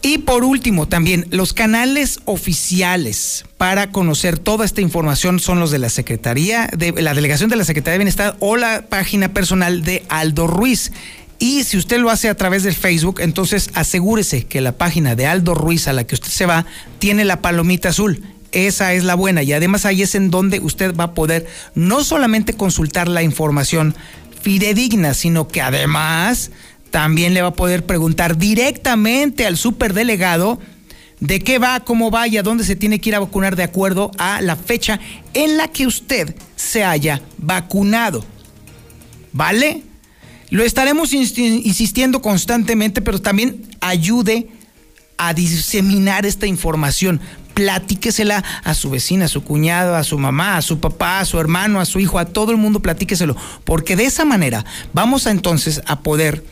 Y 0.02 0.20
por 0.20 0.46
último, 0.46 0.88
también 0.88 1.28
los 1.30 1.52
canales 1.52 2.20
oficiales 2.24 3.44
para 3.58 3.92
conocer 3.92 4.40
toda 4.40 4.64
esta 4.64 4.80
información 4.80 5.40
son 5.40 5.60
los 5.60 5.72
de 5.72 5.80
la 5.80 5.90
Secretaría, 5.90 6.70
de 6.76 6.94
la 7.02 7.14
Delegación 7.14 7.50
de 7.50 7.58
la 7.58 7.66
Secretaría 7.66 7.94
de 7.94 7.98
Bienestar 8.00 8.38
o 8.40 8.56
la 8.56 8.86
página 8.88 9.34
personal 9.34 9.84
de 9.84 10.04
Aldo 10.08 10.48
Ruiz. 10.48 10.94
Y 11.38 11.64
si 11.64 11.78
usted 11.78 12.00
lo 12.00 12.10
hace 12.10 12.30
a 12.30 12.36
través 12.36 12.64
del 12.64 12.76
Facebook, 12.76 13.20
entonces 13.20 13.70
asegúrese 13.74 14.46
que 14.46 14.62
la 14.62 14.74
página 14.74 15.16
de 15.16 15.28
Aldo 15.28 15.54
Ruiz 15.54 15.88
a 15.88 15.94
la 15.94 16.06
que 16.06 16.16
usted 16.16 16.30
se 16.30 16.46
va 16.46 16.66
tiene 17.00 17.26
la 17.26 17.42
palomita 17.42 17.90
azul. 17.90 18.24
Esa 18.54 18.94
es 18.94 19.04
la 19.04 19.16
buena 19.16 19.44
y 19.44 19.52
además 19.52 19.86
ahí 19.86 20.02
es 20.02 20.16
en 20.16 20.32
donde 20.32 20.60
usted 20.60 20.96
va 20.96 21.06
a 21.06 21.14
poder 21.14 21.46
no 21.76 22.04
solamente 22.04 22.54
consultar 22.54 23.08
la 23.08 23.22
información 23.22 23.96
fidedigna, 24.42 25.14
sino 25.14 25.48
que 25.48 25.62
además 25.62 26.52
también 26.92 27.34
le 27.34 27.42
va 27.42 27.50
a 27.50 27.54
poder 27.54 27.86
preguntar 27.86 28.38
directamente 28.38 29.46
al 29.46 29.58
superdelegado 29.58 30.60
de 31.20 31.42
qué 31.42 31.60
va, 31.60 31.82
cómo 31.82 32.12
va 32.12 32.28
y 32.28 32.38
a 32.38 32.44
dónde 32.44 32.64
se 32.64 32.76
tiene 32.76 33.00
que 33.00 33.10
ir 33.10 33.16
a 33.16 33.20
vacunar 33.20 33.56
de 33.56 33.64
acuerdo 33.64 34.12
a 34.18 34.42
la 34.42 34.56
fecha 34.56 35.00
en 35.34 35.58
la 35.58 35.68
que 35.68 35.86
usted 35.86 36.36
se 36.56 36.84
haya 36.84 37.22
vacunado. 37.38 38.24
¿Vale? 39.32 39.84
Lo 40.50 40.64
estaremos 40.64 41.14
insistiendo 41.14 42.22
constantemente, 42.22 43.02
pero 43.02 43.22
también 43.22 43.68
ayude 43.82 44.48
a 45.18 45.34
diseminar 45.34 46.26
esta 46.26 46.48
información. 46.48 47.20
Platíquesela 47.54 48.44
a 48.64 48.74
su 48.74 48.90
vecina, 48.90 49.26
a 49.26 49.28
su 49.28 49.44
cuñado, 49.44 49.96
a 49.96 50.04
su 50.04 50.18
mamá, 50.18 50.58
a 50.58 50.62
su 50.62 50.80
papá, 50.80 51.20
a 51.20 51.26
su 51.26 51.40
hermano, 51.40 51.82
a 51.82 51.86
su 51.86 52.00
hijo, 52.00 52.18
a 52.18 52.26
todo 52.26 52.52
el 52.52 52.58
mundo 52.58 52.80
platíqueselo. 52.80 53.36
Porque 53.66 53.98
de 53.98 54.06
esa 54.06 54.26
manera 54.26 54.66
vamos 54.94 55.28
a 55.28 55.32
entonces 55.32 55.82
a 55.86 56.00
poder 56.00 56.44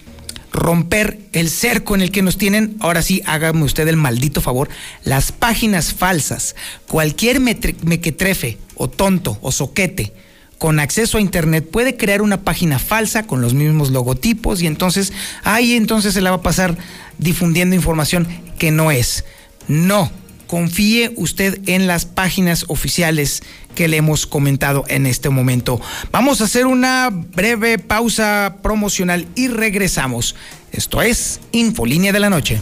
romper 0.57 1.19
el 1.31 1.49
cerco 1.49 1.95
en 1.95 2.01
el 2.01 2.11
que 2.11 2.21
nos 2.21 2.37
tienen, 2.37 2.75
ahora 2.79 3.01
sí, 3.01 3.21
hágame 3.25 3.63
usted 3.63 3.87
el 3.87 3.95
maldito 3.95 4.41
favor, 4.41 4.69
las 5.03 5.31
páginas 5.31 5.93
falsas, 5.93 6.55
cualquier 6.87 7.39
mequetrefe 7.39 8.57
o 8.75 8.89
tonto 8.89 9.37
o 9.41 9.51
soquete 9.51 10.13
con 10.57 10.79
acceso 10.79 11.17
a 11.17 11.21
internet 11.21 11.69
puede 11.69 11.97
crear 11.97 12.21
una 12.21 12.41
página 12.41 12.79
falsa 12.79 13.27
con 13.27 13.41
los 13.41 13.53
mismos 13.53 13.91
logotipos 13.91 14.61
y 14.61 14.67
entonces 14.67 15.13
ahí 15.43 15.73
entonces 15.73 16.13
se 16.13 16.21
la 16.21 16.31
va 16.31 16.37
a 16.37 16.41
pasar 16.41 16.75
difundiendo 17.17 17.75
información 17.75 18.27
que 18.57 18.71
no 18.71 18.91
es. 18.91 19.23
No, 19.67 20.11
confíe 20.47 21.13
usted 21.15 21.59
en 21.67 21.85
las 21.87 22.05
páginas 22.05 22.65
oficiales 22.67 23.43
que 23.75 23.87
le 23.87 23.97
hemos 23.97 24.25
comentado 24.25 24.85
en 24.87 25.05
este 25.05 25.29
momento. 25.29 25.79
Vamos 26.11 26.41
a 26.41 26.45
hacer 26.45 26.65
una 26.65 27.09
breve 27.11 27.77
pausa 27.77 28.57
promocional 28.63 29.27
y 29.35 29.49
regresamos. 29.49 30.35
Esto 30.71 31.01
es 31.01 31.39
Infolínea 31.51 32.11
de 32.11 32.19
la 32.19 32.29
Noche. 32.29 32.59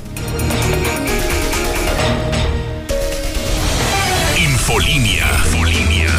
Infolínea. 4.38 5.26
Infolínea. 5.46 6.10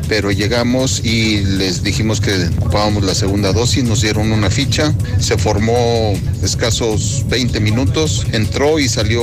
pero 0.08 0.32
llegamos 0.32 1.04
y 1.04 1.42
les 1.42 1.84
dijimos 1.84 2.22
que 2.22 2.32
ocupábamos 2.58 3.04
la 3.04 3.14
segunda 3.14 3.52
dosis. 3.52 3.84
Nos 3.84 4.02
dieron 4.02 4.32
una 4.32 4.50
ficha. 4.50 4.96
Se 5.20 5.38
formó 5.38 6.18
escasos 6.42 7.26
20 7.28 7.60
minutos. 7.60 8.26
Entró 8.32 8.80
y 8.80 8.88
salió 8.88 9.22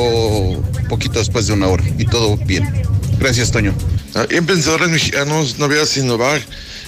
poquito 0.90 1.18
después 1.18 1.46
de 1.46 1.54
una 1.54 1.68
hora. 1.68 1.84
Y 1.96 2.04
todo 2.04 2.36
bien. 2.36 2.70
Gracias, 3.18 3.50
Toño. 3.50 3.72
Ah, 4.14 4.27
en 4.29 4.44
pensadores 4.46 4.88
mexicanos 4.88 5.59
no 5.59 5.64
había 5.64 5.87
Sinovac 5.87 6.42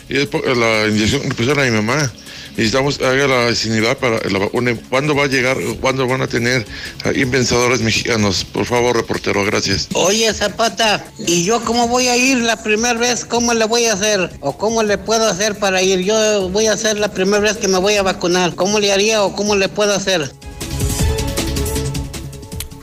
y 0.09 0.19
es 0.19 0.29
la 0.57 0.87
inyección 0.89 1.23
que 1.23 1.35
pusieron 1.35 1.61
a 1.61 1.65
mi 1.65 1.71
mamá. 1.71 2.13
Necesitamos 2.57 3.01
haga 3.01 3.27
la 3.27 3.55
Sinovac 3.55 3.99
para 3.99 4.21
la 4.29 4.39
vacuna. 4.39 4.77
¿Cuándo 4.89 5.15
va 5.15 5.25
a 5.25 5.27
llegar? 5.27 5.57
¿Cuándo 5.81 6.07
van 6.07 6.23
a 6.23 6.29
tener 6.29 6.65
impensadores 7.17 7.81
mexicanos? 7.81 8.45
Por 8.45 8.65
favor, 8.67 8.95
reportero, 8.95 9.45
gracias. 9.45 9.89
Oye, 9.95 10.33
Zapata, 10.33 11.05
¿y 11.27 11.45
yo 11.45 11.65
cómo 11.65 11.89
voy 11.89 12.09
a 12.09 12.17
ir 12.17 12.39
la 12.39 12.63
primera 12.63 12.95
vez? 12.95 13.25
¿Cómo 13.25 13.55
le 13.55 13.65
voy 13.65 13.87
a 13.87 13.95
hacer? 13.95 14.31
¿O 14.41 14.57
cómo 14.57 14.85
le 14.85 14.99
puedo 14.99 15.27
hacer 15.27 15.59
para 15.59 15.83
ir? 15.83 16.01
Yo 16.01 16.49
voy 16.51 16.67
a 16.67 16.75
hacer 16.75 16.99
la 16.99 17.09
primera 17.09 17.41
vez 17.41 17.57
que 17.57 17.67
me 17.67 17.79
voy 17.79 17.95
a 17.95 18.03
vacunar. 18.03 18.55
¿Cómo 18.55 18.79
le 18.79 18.93
haría 18.93 19.25
o 19.25 19.35
cómo 19.35 19.57
le 19.57 19.69
puedo 19.69 19.93
hacer? 19.93 20.31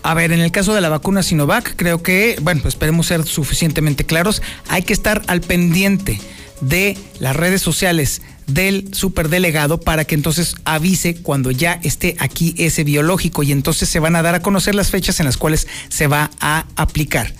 A 0.03 0.13
ver, 0.13 0.31
en 0.31 0.39
el 0.39 0.51
caso 0.51 0.73
de 0.73 0.81
la 0.81 0.89
vacuna 0.89 1.21
Sinovac, 1.21 1.75
creo 1.75 2.01
que, 2.01 2.37
bueno, 2.41 2.61
esperemos 2.65 3.07
ser 3.07 3.23
suficientemente 3.23 4.03
claros, 4.03 4.41
hay 4.67 4.81
que 4.81 4.93
estar 4.93 5.21
al 5.27 5.41
pendiente 5.41 6.19
de 6.59 6.97
las 7.19 7.35
redes 7.35 7.61
sociales 7.61 8.21
del 8.47 8.93
superdelegado 8.93 9.79
para 9.79 10.05
que 10.05 10.15
entonces 10.15 10.55
avise 10.65 11.15
cuando 11.15 11.51
ya 11.51 11.79
esté 11.83 12.15
aquí 12.19 12.53
ese 12.57 12.83
biológico 12.83 13.43
y 13.43 13.51
entonces 13.51 13.89
se 13.89 13.99
van 13.99 14.15
a 14.15 14.21
dar 14.21 14.35
a 14.35 14.41
conocer 14.41 14.75
las 14.75 14.91
fechas 14.91 15.19
en 15.19 15.25
las 15.25 15.37
cuales 15.37 15.67
se 15.89 16.07
va 16.07 16.31
a 16.39 16.65
aplicar. 16.75 17.33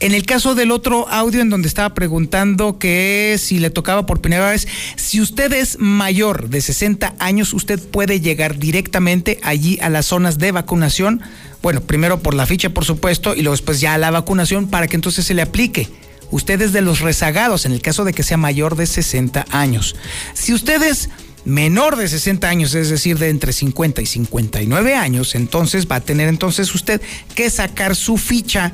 En 0.00 0.12
el 0.12 0.24
caso 0.26 0.54
del 0.54 0.70
otro 0.70 1.08
audio 1.08 1.40
en 1.40 1.50
donde 1.50 1.68
estaba 1.68 1.94
preguntando 1.94 2.78
que 2.78 3.36
si 3.38 3.58
le 3.58 3.70
tocaba 3.70 4.06
por 4.06 4.20
primera 4.20 4.50
vez, 4.50 4.68
si 4.96 5.20
usted 5.20 5.52
es 5.52 5.78
mayor 5.78 6.48
de 6.48 6.60
60 6.60 7.14
años, 7.18 7.52
usted 7.52 7.80
puede 7.80 8.20
llegar 8.20 8.58
directamente 8.58 9.38
allí 9.42 9.78
a 9.80 9.88
las 9.88 10.06
zonas 10.06 10.38
de 10.38 10.52
vacunación. 10.52 11.20
Bueno, 11.62 11.80
primero 11.80 12.20
por 12.20 12.34
la 12.34 12.46
ficha, 12.46 12.70
por 12.70 12.84
supuesto, 12.84 13.34
y 13.34 13.42
luego 13.42 13.52
después 13.52 13.80
ya 13.80 13.94
a 13.94 13.98
la 13.98 14.10
vacunación 14.10 14.68
para 14.68 14.86
que 14.86 14.96
entonces 14.96 15.24
se 15.24 15.34
le 15.34 15.42
aplique 15.42 15.88
usted 16.30 16.60
es 16.62 16.72
de 16.72 16.80
los 16.80 17.00
rezagados 17.00 17.66
en 17.66 17.72
el 17.72 17.82
caso 17.82 18.04
de 18.04 18.12
que 18.12 18.22
sea 18.22 18.36
mayor 18.36 18.76
de 18.76 18.86
60 18.86 19.46
años. 19.50 19.96
Si 20.34 20.52
usted 20.52 20.82
es 20.82 21.10
menor 21.44 21.96
de 21.96 22.08
60 22.08 22.48
años, 22.48 22.74
es 22.74 22.88
decir, 22.88 23.18
de 23.18 23.28
entre 23.28 23.52
50 23.52 24.02
y 24.02 24.06
59 24.06 24.94
años, 24.94 25.34
entonces 25.34 25.86
va 25.90 25.96
a 25.96 26.00
tener 26.00 26.28
entonces 26.28 26.74
usted 26.74 27.00
que 27.34 27.50
sacar 27.50 27.96
su 27.96 28.16
ficha 28.16 28.72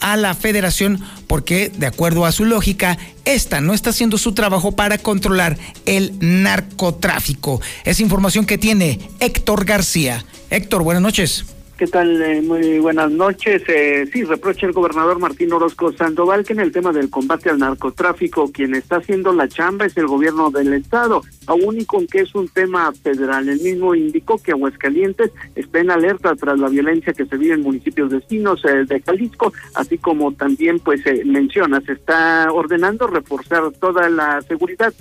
a 0.00 0.16
la 0.16 0.34
federación 0.34 1.00
porque, 1.26 1.70
de 1.70 1.86
acuerdo 1.86 2.26
a 2.26 2.32
su 2.32 2.44
lógica, 2.44 2.98
esta 3.24 3.60
no 3.60 3.74
está 3.74 3.90
haciendo 3.90 4.18
su 4.18 4.32
trabajo 4.32 4.72
para 4.72 4.98
controlar 4.98 5.58
el 5.86 6.12
narcotráfico. 6.20 7.60
Es 7.84 8.00
información 8.00 8.46
que 8.46 8.58
tiene 8.58 9.00
Héctor 9.20 9.64
García. 9.64 10.24
Héctor, 10.50 10.82
buenas 10.82 11.02
noches. 11.02 11.44
¿Qué 11.84 11.90
tal? 11.90 12.22
Eh, 12.22 12.40
muy 12.40 12.78
buenas 12.78 13.10
noches. 13.10 13.62
Eh, 13.68 14.08
sí, 14.10 14.24
reprocha 14.24 14.66
el 14.66 14.72
gobernador 14.72 15.18
Martín 15.18 15.52
Orozco 15.52 15.92
Sandoval 15.92 16.42
que 16.42 16.54
en 16.54 16.60
el 16.60 16.72
tema 16.72 16.92
del 16.92 17.10
combate 17.10 17.50
al 17.50 17.58
narcotráfico, 17.58 18.50
quien 18.50 18.74
está 18.74 18.96
haciendo 18.96 19.34
la 19.34 19.48
chamba 19.48 19.84
es 19.84 19.94
el 19.98 20.06
gobierno 20.06 20.50
del 20.50 20.72
Estado, 20.72 21.20
aún 21.46 21.78
y 21.78 21.84
con 21.84 22.06
que 22.06 22.20
es 22.20 22.34
un 22.34 22.48
tema 22.48 22.90
federal. 22.92 23.50
El 23.50 23.60
mismo 23.60 23.94
indicó 23.94 24.38
que 24.38 24.52
Aguascalientes 24.52 25.30
está 25.56 25.80
en 25.80 25.90
alerta 25.90 26.34
tras 26.36 26.58
la 26.58 26.70
violencia 26.70 27.12
que 27.12 27.26
se 27.26 27.36
vive 27.36 27.52
en 27.52 27.60
municipios 27.60 28.08
vecinos 28.08 28.64
eh, 28.64 28.86
de 28.86 29.02
Jalisco, 29.02 29.52
así 29.74 29.98
como 29.98 30.32
también, 30.32 30.78
pues, 30.78 31.02
menciona, 31.26 31.82
se 31.82 31.92
está 31.92 32.50
ordenando 32.50 33.08
reforzar 33.08 33.70
toda 33.72 34.08
la 34.08 34.40
seguridad 34.40 34.94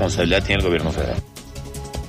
responsabilidad 0.00 0.46
tiene 0.46 0.62
el 0.62 0.68
gobierno 0.68 0.92
federal. 0.92 1.20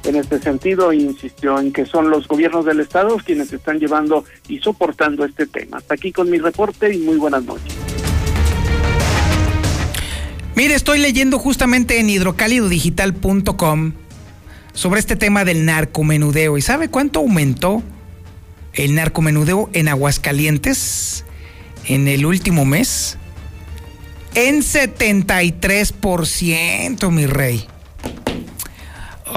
En 0.03 0.15
este 0.15 0.37
sentido, 0.37 0.93
insistió 0.93 1.57
en 1.57 1.73
que 1.73 1.87
son 1.87 2.11
los 2.11 2.27
gobiernos 2.27 2.63
del 2.63 2.81
Estado 2.81 3.17
quienes 3.17 3.51
están 3.51 3.79
llevando 3.79 4.25
y 4.47 4.59
soportando 4.59 5.25
este 5.25 5.47
tema. 5.47 5.77
Hasta 5.77 5.95
aquí 5.95 6.11
con 6.11 6.29
mi 6.29 6.37
reporte 6.37 6.93
y 6.93 6.99
muy 6.99 7.17
buenas 7.17 7.43
noches. 7.45 7.73
Mire, 10.53 10.75
estoy 10.75 10.99
leyendo 10.99 11.39
justamente 11.39 11.99
en 11.99 12.11
hidrocálidodigital.com 12.11 13.93
sobre 14.73 14.99
este 14.99 15.15
tema 15.15 15.43
del 15.43 15.65
narcomenudeo. 15.65 16.59
¿Y 16.59 16.61
sabe 16.61 16.89
cuánto 16.89 17.21
aumentó 17.21 17.81
el 18.73 18.93
narcomenudeo 18.93 19.71
en 19.73 19.87
Aguascalientes 19.87 21.25
en 21.87 22.07
el 22.07 22.27
último 22.27 22.65
mes? 22.65 23.17
En 24.35 24.59
73%, 24.59 27.09
mi 27.09 27.25
rey. 27.25 27.65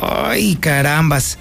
Ay, 0.01 0.57
carambas. 0.57 1.39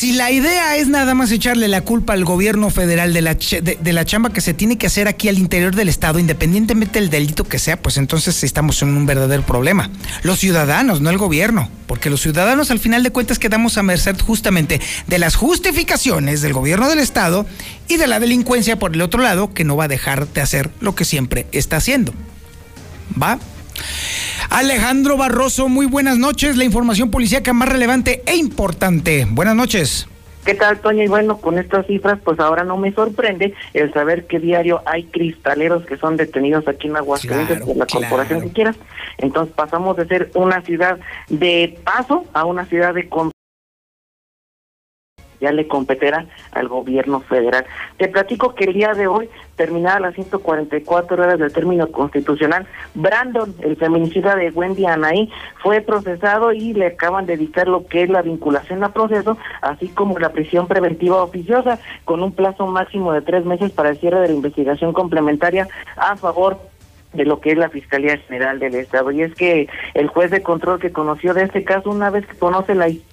Si 0.00 0.12
la 0.12 0.30
idea 0.30 0.78
es 0.78 0.88
nada 0.88 1.14
más 1.14 1.30
echarle 1.30 1.68
la 1.68 1.82
culpa 1.82 2.14
al 2.14 2.24
gobierno 2.24 2.70
federal 2.70 3.12
de 3.12 3.20
la, 3.20 3.34
de, 3.34 3.92
la 3.92 4.04
chamba 4.06 4.32
que 4.32 4.40
se 4.40 4.54
tiene 4.54 4.78
que 4.78 4.86
hacer 4.86 5.08
aquí 5.08 5.28
al 5.28 5.36
interior 5.36 5.74
del 5.74 5.90
Estado, 5.90 6.18
independientemente 6.18 6.98
del 6.98 7.10
delito 7.10 7.44
que 7.44 7.58
sea, 7.58 7.76
pues 7.76 7.98
entonces 7.98 8.42
estamos 8.42 8.80
en 8.80 8.96
un 8.96 9.04
verdadero 9.04 9.42
problema. 9.42 9.90
Los 10.22 10.38
ciudadanos, 10.38 11.02
no 11.02 11.10
el 11.10 11.18
gobierno, 11.18 11.68
porque 11.86 12.08
los 12.08 12.22
ciudadanos 12.22 12.70
al 12.70 12.78
final 12.78 13.02
de 13.02 13.10
cuentas 13.10 13.38
quedamos 13.38 13.76
a 13.76 13.82
merced 13.82 14.18
justamente 14.18 14.80
de 15.06 15.18
las 15.18 15.34
justificaciones 15.34 16.40
del 16.40 16.54
gobierno 16.54 16.88
del 16.88 17.00
Estado 17.00 17.44
y 17.86 17.98
de 17.98 18.06
la 18.06 18.20
delincuencia 18.20 18.78
por 18.78 18.94
el 18.94 19.02
otro 19.02 19.20
lado, 19.20 19.52
que 19.52 19.64
no 19.64 19.76
va 19.76 19.84
a 19.84 19.88
dejar 19.88 20.28
de 20.28 20.40
hacer 20.40 20.70
lo 20.80 20.94
que 20.94 21.04
siempre 21.04 21.46
está 21.52 21.76
haciendo. 21.76 22.14
¿Va? 23.22 23.38
Alejandro 24.50 25.16
Barroso, 25.16 25.68
muy 25.68 25.86
buenas 25.86 26.18
noches. 26.18 26.56
La 26.56 26.64
información 26.64 27.10
policíaca 27.10 27.52
más 27.52 27.68
relevante 27.68 28.22
e 28.26 28.36
importante. 28.36 29.26
Buenas 29.30 29.54
noches. 29.54 30.08
¿Qué 30.44 30.54
tal, 30.54 30.80
Toño? 30.80 31.02
Y 31.02 31.08
bueno, 31.08 31.36
con 31.36 31.58
estas 31.58 31.86
cifras, 31.86 32.18
pues 32.24 32.40
ahora 32.40 32.64
no 32.64 32.76
me 32.76 32.92
sorprende 32.92 33.54
el 33.74 33.92
saber 33.92 34.26
que 34.26 34.40
diario 34.40 34.82
hay 34.86 35.04
cristaleros 35.04 35.84
que 35.84 35.98
son 35.98 36.16
detenidos 36.16 36.66
aquí 36.66 36.88
en 36.88 36.96
Aguascalientes 36.96 37.60
por 37.60 37.76
la 37.76 37.86
corporación 37.86 38.40
que 38.40 38.50
quieras. 38.50 38.76
Entonces 39.18 39.54
pasamos 39.54 39.96
de 39.96 40.06
ser 40.06 40.30
una 40.34 40.62
ciudad 40.62 40.98
de 41.28 41.78
paso 41.84 42.24
a 42.32 42.46
una 42.46 42.64
ciudad 42.64 42.94
de 42.94 43.08
ya 45.40 45.52
le 45.52 45.66
competirá 45.66 46.26
al 46.52 46.68
gobierno 46.68 47.20
federal. 47.20 47.64
Te 47.96 48.08
platico 48.08 48.54
que 48.54 48.64
el 48.64 48.74
día 48.74 48.94
de 48.94 49.06
hoy, 49.06 49.28
terminada 49.56 50.00
las 50.00 50.14
144 50.14 51.22
horas 51.22 51.38
del 51.38 51.52
término 51.52 51.90
constitucional, 51.90 52.66
Brandon, 52.94 53.54
el 53.60 53.76
feminicida 53.76 54.36
de 54.36 54.50
Wendy 54.50 54.86
Anaí, 54.86 55.30
fue 55.62 55.80
procesado 55.80 56.52
y 56.52 56.72
le 56.74 56.88
acaban 56.88 57.26
de 57.26 57.36
dictar 57.36 57.68
lo 57.68 57.86
que 57.86 58.02
es 58.02 58.10
la 58.10 58.22
vinculación 58.22 58.84
a 58.84 58.92
proceso, 58.92 59.36
así 59.62 59.88
como 59.88 60.18
la 60.18 60.30
prisión 60.30 60.66
preventiva 60.66 61.22
oficiosa, 61.22 61.78
con 62.04 62.22
un 62.22 62.32
plazo 62.32 62.66
máximo 62.66 63.12
de 63.12 63.22
tres 63.22 63.44
meses 63.44 63.72
para 63.72 63.90
el 63.90 63.98
cierre 63.98 64.20
de 64.20 64.28
la 64.28 64.34
investigación 64.34 64.92
complementaria 64.92 65.68
a 65.96 66.16
favor 66.16 66.58
de 67.12 67.24
lo 67.24 67.40
que 67.40 67.50
es 67.52 67.58
la 67.58 67.70
Fiscalía 67.70 68.16
General 68.18 68.58
del 68.58 68.74
Estado. 68.74 69.10
Y 69.10 69.22
es 69.22 69.34
que 69.34 69.68
el 69.94 70.08
juez 70.08 70.30
de 70.30 70.42
control 70.42 70.78
que 70.78 70.92
conoció 70.92 71.34
de 71.34 71.42
este 71.44 71.64
caso, 71.64 71.90
una 71.90 72.10
vez 72.10 72.26
que 72.26 72.38
conoce 72.38 72.74
la 72.74 72.88
historia, 72.88 73.09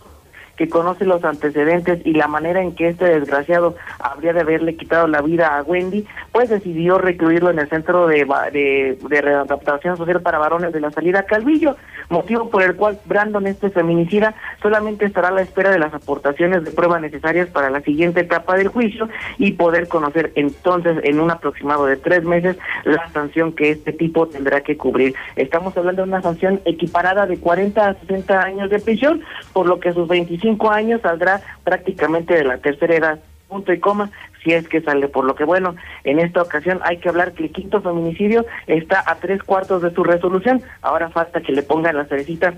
que 0.58 0.68
conoce 0.68 1.06
los 1.06 1.24
antecedentes 1.24 2.02
y 2.04 2.14
la 2.14 2.28
manera 2.28 2.62
en 2.62 2.74
que 2.76 2.90
este 2.90 3.06
desgraciado 3.06 3.76
habría 4.00 4.34
de 4.34 4.42
haberle 4.42 4.76
quitado 4.76 5.08
la 5.08 5.22
vida 5.22 5.56
a 5.56 5.64
Wendy, 5.64 6.06
pues 6.32 6.50
decidió 6.50 6.98
recluirlo 6.98 7.52
en 7.52 7.60
el 7.60 7.70
centro 7.70 8.08
de, 8.08 8.26
de, 8.52 8.98
de 9.08 9.22
readaptación 9.22 9.98
social 9.98 10.22
para 10.22 10.40
varones 10.40 10.74
de 10.74 10.82
la 10.82 10.92
salida 10.92 11.24
Calvillo, 11.24 11.76
motivo 12.10 12.50
por 12.50 12.64
el 12.64 12.76
cual 12.76 13.00
Brandon, 13.06 13.46
este 13.46 13.70
feminicida, 13.70 14.34
solamente 14.62 15.06
estará 15.06 15.28
a 15.28 15.32
la 15.32 15.42
espera 15.42 15.70
de 15.70 15.80
las 15.80 15.94
aportaciones 15.94 16.64
de 16.64 16.72
prueba 16.72 17.00
necesarias 17.00 17.50
para 17.50 17.70
la 17.70 17.82
siguiente 17.82 18.22
etapa 18.22 18.58
del 18.58 18.70
juicio 18.70 19.10
y 19.38 19.52
poder 19.52 19.88
conocer 19.88 20.32
entonces 20.36 20.98
en 21.04 21.20
un 21.20 21.30
aproximado 21.30 21.86
de 21.86 21.98
tres 21.98 22.24
meses 22.24 22.58
la 22.84 23.08
sanción 23.10 23.52
que 23.52 23.70
este 23.72 23.94
tipo 23.94 24.28
tendrá 24.28 24.62
que 24.62 24.76
cubrir. 24.76 25.14
Estamos 25.36 25.78
hablando 25.78 26.02
de 26.02 26.08
una 26.08 26.22
sanción 26.22 26.62
equiparada 26.66 27.28
de 27.28 27.38
40 27.38 27.88
a 27.88 27.94
60 27.94 28.42
años 28.42 28.70
de 28.72 28.80
prisión, 28.80 29.22
por 29.54 29.68
lo 29.68 29.80
que 29.80 29.94
sus 29.94 30.08
25 30.08 30.47
cinco 30.48 30.72
años 30.72 31.02
saldrá 31.02 31.42
prácticamente 31.66 32.34
de 32.34 32.46
la 32.46 32.58
tercera 32.58 32.96
edad, 32.96 33.20
punto 33.50 33.74
y 33.74 33.80
coma, 33.80 34.12
si 34.42 34.54
es 34.54 34.66
que 34.70 34.80
sale. 34.80 35.10
Por 35.10 35.26
lo 35.26 35.36
que, 35.36 35.44
bueno, 35.44 35.76
en 36.06 36.20
esta 36.20 36.42
ocasión 36.42 36.80
hay 36.84 36.98
que 36.98 37.10
hablar 37.10 37.34
que 37.34 37.44
el 37.44 37.52
quinto 37.52 37.82
feminicidio 37.82 38.46
está 38.66 39.04
a 39.06 39.16
tres 39.16 39.44
cuartos 39.44 39.82
de 39.82 39.92
su 39.92 40.06
resolución. 40.06 40.62
Ahora 40.82 41.10
falta 41.10 41.42
que 41.42 41.52
le 41.52 41.64
pongan 41.64 41.98
la 41.98 42.06
cerecita 42.06 42.54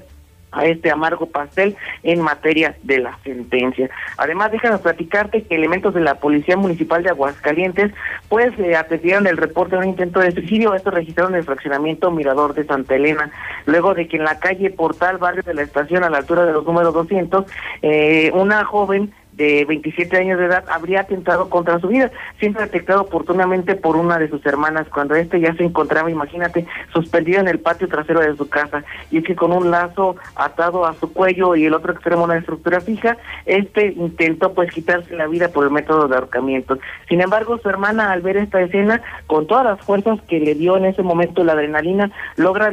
a 0.52 0.66
este 0.66 0.92
amargo 0.92 1.28
pastel 1.28 1.76
en 2.04 2.22
materia 2.22 2.76
de 2.84 3.00
la 3.00 3.18
sentencia. 3.24 3.90
Además, 4.18 4.52
déjame 4.52 4.78
platicarte 4.80 5.44
que 5.44 5.56
elementos 5.56 5.94
de 5.94 6.02
la 6.02 6.16
Policía 6.16 6.58
Municipal 6.58 7.04
de 7.04 7.10
Aguascalientes 7.10 7.92
pues 8.28 8.58
eh, 8.60 8.76
atendieron 8.76 9.28
el 9.28 9.38
reporte 9.38 9.76
de 9.76 9.82
un 9.82 9.90
intento 9.90 10.20
de 10.20 10.32
suicidio. 10.32 10.74
Esto 10.74 10.92
registraron 10.92 11.36
el 11.36 11.44
fraccionamiento 11.44 12.12
Mirador 12.12 12.54
de 12.54 12.66
Santa 12.66 12.96
Elena, 12.96 13.32
luego 13.66 13.94
de 13.94 14.08
que 14.08 14.18
en 14.18 14.24
la 14.24 14.40
calle 14.40 14.70
Portal, 14.70 15.18
barrio 15.18 15.44
de 15.44 15.54
la 15.54 15.62
estación, 15.62 16.04
a 16.04 16.10
la 16.10 16.18
altura 16.18 16.46
de 16.46 16.54
los 16.54 16.66
números 16.66 16.94
200, 16.94 17.46
eh, 17.82 18.32
una 18.34 18.64
joven 18.66 19.14
de 19.40 19.64
27 19.64 20.18
años 20.18 20.38
de 20.38 20.46
edad 20.46 20.66
habría 20.70 21.00
atentado 21.00 21.50
contra 21.50 21.80
su 21.80 21.88
vida, 21.88 22.12
siendo 22.40 22.60
detectado 22.60 23.02
oportunamente 23.02 23.76
por 23.76 23.96
una 23.96 24.20
de 24.20 24.30
sus 24.30 24.46
hermanas 24.46 24.88
cuando 24.94 25.16
este 25.16 25.40
ya 25.40 25.54
se 25.56 25.64
encontraba, 25.64 26.12
imagínate, 26.12 26.66
suspendido 26.92 27.40
en 27.40 27.48
el 27.48 27.60
patio 27.60 27.88
trasero 27.88 28.20
de 28.20 28.36
su 28.36 28.50
casa. 28.50 28.84
Y 29.10 29.20
es 29.20 29.24
que 29.24 29.38
con 29.38 29.54
un 29.54 29.72
lazo 29.72 30.18
atado 30.36 30.86
a 30.86 30.94
su 30.96 31.14
cuello 31.14 31.56
y 31.56 31.66
el 31.66 31.74
otro 31.74 31.94
extremo 31.94 32.26
una 32.26 32.38
estructura 32.38 32.82
fija, 32.82 33.18
este 33.46 33.94
intentó 33.94 34.54
pues 34.54 34.72
quitarse 34.72 35.16
la 35.16 35.28
vida 35.28 35.48
por 35.48 35.64
el 35.64 35.72
método 35.72 36.10
de 36.10 36.16
ahorcamiento. 36.16 36.78
Sin 37.08 37.22
embargo, 37.22 37.58
su 37.60 37.70
hermana 37.70 38.12
al 38.12 38.22
ver 38.22 38.36
esta 38.36 38.62
escena, 38.62 39.02
con 39.26 39.48
todas 39.48 39.64
las 39.64 39.80
fuerzas 39.80 40.20
que 40.28 40.42
le 40.42 40.54
dio 40.54 40.76
en 40.76 40.84
ese 40.84 41.02
momento 41.02 41.46
la 41.46 41.54
adrenalina, 41.54 42.12
logra 42.36 42.72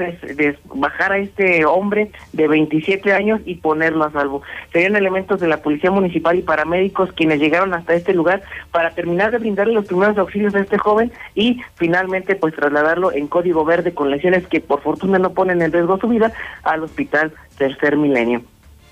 bajar 0.75 1.13
a 1.13 1.19
este 1.19 1.65
hombre 1.65 2.11
de 2.33 2.49
27 2.49 3.13
años 3.13 3.41
y 3.45 3.55
ponerlo 3.55 4.05
a 4.05 4.11
salvo. 4.11 4.43
Serían 4.73 4.97
elementos 4.97 5.39
de 5.39 5.47
la 5.47 5.59
Policía 5.59 5.93
Municipal 5.93 6.37
y 6.37 6.43
paramédicos 6.57 7.13
quienes 7.13 7.39
llegaron 7.39 7.75
hasta 7.75 7.95
este 7.95 8.15
lugar 8.15 8.43
para 8.71 8.91
terminar 8.91 9.31
de 9.31 9.39
brindarle 9.39 9.75
los 9.75 9.85
primeros 9.85 10.17
auxilios 10.17 10.55
a 10.55 10.61
este 10.61 10.79
joven 10.79 11.13
y 11.35 11.61
finalmente 11.75 12.35
pues 12.35 12.55
trasladarlo 12.55 13.13
en 13.13 13.27
código 13.29 13.65
verde 13.67 13.93
con 13.93 14.11
lesiones 14.11 14.47
que 14.47 14.61
por 14.61 14.81
fortuna 14.81 15.19
no 15.19 15.35
ponen 15.35 15.61
en 15.61 15.71
riesgo 15.71 15.99
su 15.99 16.09
vida 16.09 16.33
al 16.63 16.83
hospital 16.83 17.33
Tercer 17.59 17.97
Milenio 17.97 18.43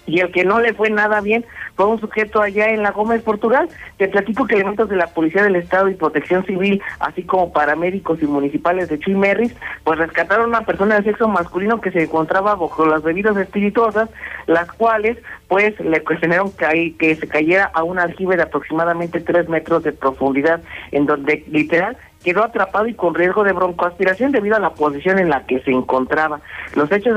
y 0.07 0.21
el 0.21 0.31
que 0.33 0.45
no 0.45 0.61
le 0.61 0.75
fue 0.75 0.91
nada 0.91 1.21
bien 1.21 1.45
fue 1.77 1.87
un 1.87 2.01
sujeto 2.01 2.41
allá 2.41 2.71
en 2.71 2.83
la 2.83 2.93
Gómez, 2.93 3.23
Portugal. 3.23 3.69
Te 3.97 4.09
platico 4.09 4.47
que 4.47 4.55
elementos 4.55 4.89
de 4.89 4.97
la 4.97 5.09
Policía 5.09 5.43
del 5.43 5.57
Estado 5.57 5.89
y 5.89 5.95
Protección 5.95 6.45
Civil, 6.47 6.81
así 7.01 7.23
como 7.23 7.53
paramédicos 7.53 8.23
y 8.23 8.27
municipales 8.27 8.89
de 8.89 8.99
Chuy 8.99 9.15
Merris, 9.15 9.55
pues 9.83 9.99
rescataron 9.99 10.47
a 10.47 10.59
una 10.59 10.67
persona 10.67 10.97
de 10.97 11.05
sexo 11.05 11.29
masculino 11.29 11.81
que 11.81 11.91
se 11.91 12.05
encontraba 12.05 12.55
bajo 12.55 12.87
las 12.87 13.03
bebidas 13.03 13.37
espirituosas, 13.37 14.09
las 14.47 14.71
cuales 14.73 15.19
pues 15.49 15.79
le 15.81 16.03
cuestionaron 16.03 16.53
que, 16.53 16.95
que 16.99 17.17
se 17.17 17.29
cayera 17.29 17.71
a 17.75 17.83
un 17.83 17.99
aljibe 17.99 18.37
de 18.37 18.43
aproximadamente 18.43 19.21
tres 19.21 19.49
metros 19.49 19.83
de 19.83 19.93
profundidad, 19.93 20.63
en 20.93 21.07
donde 21.07 21.45
literal 21.49 21.97
quedó 22.25 22.43
atrapado 22.43 22.89
y 22.89 22.95
con 22.95 23.15
riesgo 23.15 23.45
de 23.45 23.53
broncoaspiración 23.53 24.33
debido 24.33 24.57
a 24.57 24.61
la 24.61 24.71
posición 24.71 25.19
en 25.19 25.29
la 25.29 25.47
que 25.47 25.61
se 25.61 25.71
encontraba. 25.71 26.41
Los 26.75 26.91
hechos 26.91 27.17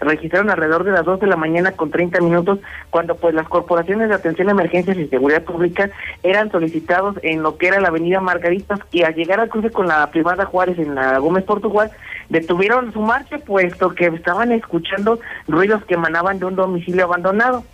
registraron 0.00 0.50
alrededor 0.50 0.84
de 0.84 0.92
las 0.92 1.04
2 1.04 1.20
de 1.20 1.26
la 1.28 1.36
mañana 1.36 1.72
con 1.72 1.90
30 1.90 2.20
minutos 2.20 2.58
cuando 2.90 3.14
pues 3.14 3.34
las 3.34 3.48
corporaciones 3.48 4.08
de 4.08 4.16
atención 4.16 4.48
a 4.48 4.52
emergencias 4.52 4.96
y 4.98 5.06
seguridad 5.06 5.44
pública 5.44 5.90
eran 6.22 6.50
solicitados 6.50 7.16
en 7.22 7.42
lo 7.42 7.56
que 7.56 7.68
era 7.68 7.80
la 7.80 7.88
avenida 7.88 8.20
Margaritas 8.20 8.80
y 8.90 9.02
al 9.02 9.14
llegar 9.14 9.40
al 9.40 9.48
cruce 9.48 9.70
con 9.70 9.86
la 9.86 10.10
privada 10.10 10.44
Juárez 10.44 10.78
en 10.78 10.94
la 10.94 11.18
Gómez 11.18 11.44
Portugal 11.44 11.90
detuvieron 12.28 12.92
su 12.92 13.00
marcha 13.00 13.38
puesto 13.38 13.94
que 13.94 14.06
estaban 14.06 14.52
escuchando 14.52 15.20
ruidos 15.46 15.84
que 15.84 15.94
emanaban 15.94 16.38
de 16.38 16.46
un 16.46 16.56
domicilio 16.56 17.04
abandonado. 17.04 17.64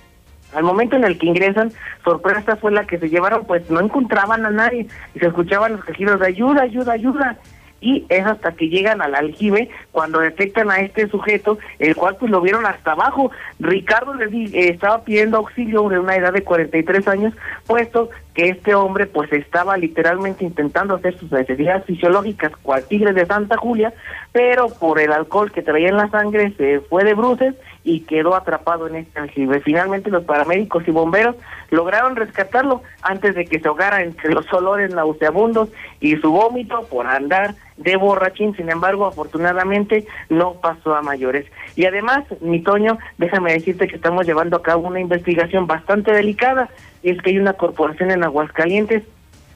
Al 0.54 0.64
momento 0.64 0.96
en 0.96 1.04
el 1.04 1.18
que 1.18 1.26
ingresan, 1.26 1.72
sorpresa 2.04 2.56
fue 2.56 2.72
la 2.72 2.86
que 2.86 2.98
se 2.98 3.08
llevaron, 3.08 3.44
pues 3.44 3.68
no 3.70 3.80
encontraban 3.80 4.46
a 4.46 4.50
nadie 4.50 4.86
y 5.14 5.18
se 5.18 5.26
escuchaban 5.26 5.72
los 5.72 5.84
quejidos 5.84 6.20
de 6.20 6.26
ayuda, 6.26 6.62
ayuda, 6.62 6.92
ayuda. 6.92 7.38
Y 7.80 8.06
es 8.08 8.24
hasta 8.24 8.52
que 8.52 8.68
llegan 8.68 9.02
al 9.02 9.14
aljibe 9.14 9.68
cuando 9.92 10.20
detectan 10.20 10.70
a 10.70 10.80
este 10.80 11.06
sujeto, 11.08 11.58
el 11.78 11.94
cual 11.94 12.16
pues 12.18 12.30
lo 12.30 12.40
vieron 12.40 12.64
hasta 12.64 12.92
abajo. 12.92 13.30
Ricardo 13.58 14.14
les 14.14 14.30
di, 14.30 14.44
eh, 14.54 14.70
estaba 14.70 15.04
pidiendo 15.04 15.36
auxilio 15.36 15.86
de 15.90 15.98
una 15.98 16.16
edad 16.16 16.32
de 16.32 16.42
43 16.42 17.08
años, 17.08 17.34
puesto 17.66 18.08
que 18.34 18.48
este 18.48 18.74
hombre 18.74 19.06
pues 19.06 19.32
estaba 19.32 19.76
literalmente 19.76 20.44
intentando 20.44 20.96
hacer 20.96 21.16
sus 21.16 21.30
necesidades 21.30 21.84
fisiológicas 21.84 22.52
cual 22.62 22.84
tigre 22.84 23.12
de 23.12 23.26
Santa 23.26 23.56
Julia, 23.56 23.94
pero 24.32 24.68
por 24.68 25.00
el 25.00 25.12
alcohol 25.12 25.52
que 25.52 25.62
traía 25.62 25.88
en 25.88 25.96
la 25.96 26.10
sangre 26.10 26.52
se 26.56 26.80
fue 26.80 27.04
de 27.04 27.14
bruces 27.14 27.54
y 27.84 28.00
quedó 28.00 28.34
atrapado 28.34 28.88
en 28.88 28.96
este 28.96 29.20
aljibe. 29.20 29.60
Finalmente 29.60 30.10
los 30.10 30.24
paramédicos 30.24 30.86
y 30.88 30.90
bomberos 30.90 31.36
lograron 31.70 32.16
rescatarlo 32.16 32.82
antes 33.02 33.36
de 33.36 33.44
que 33.44 33.60
se 33.60 33.68
ahogara 33.68 34.02
entre 34.02 34.34
los 34.34 34.52
olores 34.52 34.92
nauseabundos 34.92 35.68
y 36.00 36.16
su 36.16 36.32
vómito 36.32 36.86
por 36.90 37.06
andar 37.06 37.54
de 37.76 37.96
borrachín. 37.96 38.54
Sin 38.56 38.70
embargo, 38.70 39.06
afortunadamente 39.06 40.06
no 40.28 40.54
pasó 40.54 40.94
a 40.94 41.02
mayores. 41.02 41.46
Y 41.76 41.86
además, 41.86 42.24
mi 42.40 42.60
Toño, 42.60 42.98
déjame 43.18 43.52
decirte 43.52 43.88
que 43.88 43.96
estamos 43.96 44.26
llevando 44.26 44.56
a 44.56 44.62
cabo 44.62 44.88
una 44.88 45.00
investigación 45.00 45.66
bastante 45.66 46.12
delicada. 46.12 46.68
Y 47.02 47.10
es 47.10 47.20
que 47.20 47.30
hay 47.30 47.38
una 47.38 47.54
corporación 47.54 48.10
en 48.10 48.24
Aguascalientes 48.24 49.02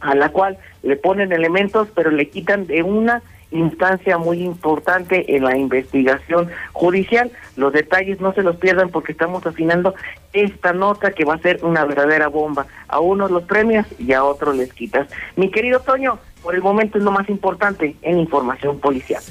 a 0.00 0.14
la 0.14 0.31
cual 0.31 0.59
le 0.83 0.96
ponen 0.96 1.33
elementos, 1.33 1.88
pero 1.94 2.11
le 2.11 2.28
quitan 2.28 2.66
de 2.66 2.83
una 2.83 3.22
instancia 3.50 4.18
muy 4.18 4.42
importante 4.42 5.37
en 5.37 5.44
la 5.44 5.56
investigación 5.56 6.48
judicial. 6.72 7.30
Los 7.56 7.72
detalles 7.72 8.20
no 8.20 8.32
se 8.34 8.42
los 8.42 8.56
pierdan 8.56 8.90
porque 8.90 9.12
estamos 9.12 9.46
afinando 9.46 9.94
esta 10.32 10.72
nota 10.72 11.12
que 11.12 11.24
va 11.24 11.34
a 11.34 11.38
ser 11.38 11.61
una 11.62 11.84
verdadera 11.84 12.28
bomba. 12.28 12.66
A 12.88 13.00
unos 13.00 13.30
los 13.30 13.44
premios 13.44 13.87
y 13.98 14.12
a 14.12 14.24
otros 14.24 14.56
les 14.56 14.72
quitas. 14.72 15.08
Mi 15.37 15.50
querido 15.50 15.80
Toño, 15.80 16.18
por 16.42 16.54
el 16.54 16.62
momento 16.62 16.98
es 16.98 17.04
lo 17.04 17.11
más 17.11 17.28
importante 17.28 17.96
en 18.02 18.18
información 18.18 18.78
policial. 18.78 19.22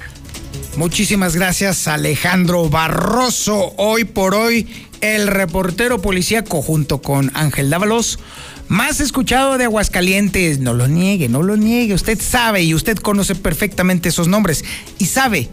Muchísimas 0.77 1.35
gracias 1.35 1.87
Alejandro 1.87 2.69
Barroso. 2.69 3.73
Hoy 3.77 4.03
por 4.03 4.35
hoy 4.35 4.86
el 5.01 5.27
reportero 5.27 6.01
policíaco 6.01 6.61
junto 6.61 7.01
con 7.01 7.31
Ángel 7.33 7.69
Dávalos 7.69 8.19
más 8.67 8.99
escuchado 8.99 9.57
de 9.57 9.65
Aguascalientes. 9.65 10.59
No 10.59 10.73
lo 10.73 10.87
niegue, 10.87 11.29
no 11.29 11.43
lo 11.43 11.55
niegue. 11.55 11.93
Usted 11.93 12.19
sabe 12.21 12.63
y 12.63 12.73
usted 12.73 12.97
conoce 12.97 13.35
perfectamente 13.35 14.09
esos 14.09 14.27
nombres. 14.27 14.65
Y 14.97 15.05
sabe, 15.05 15.49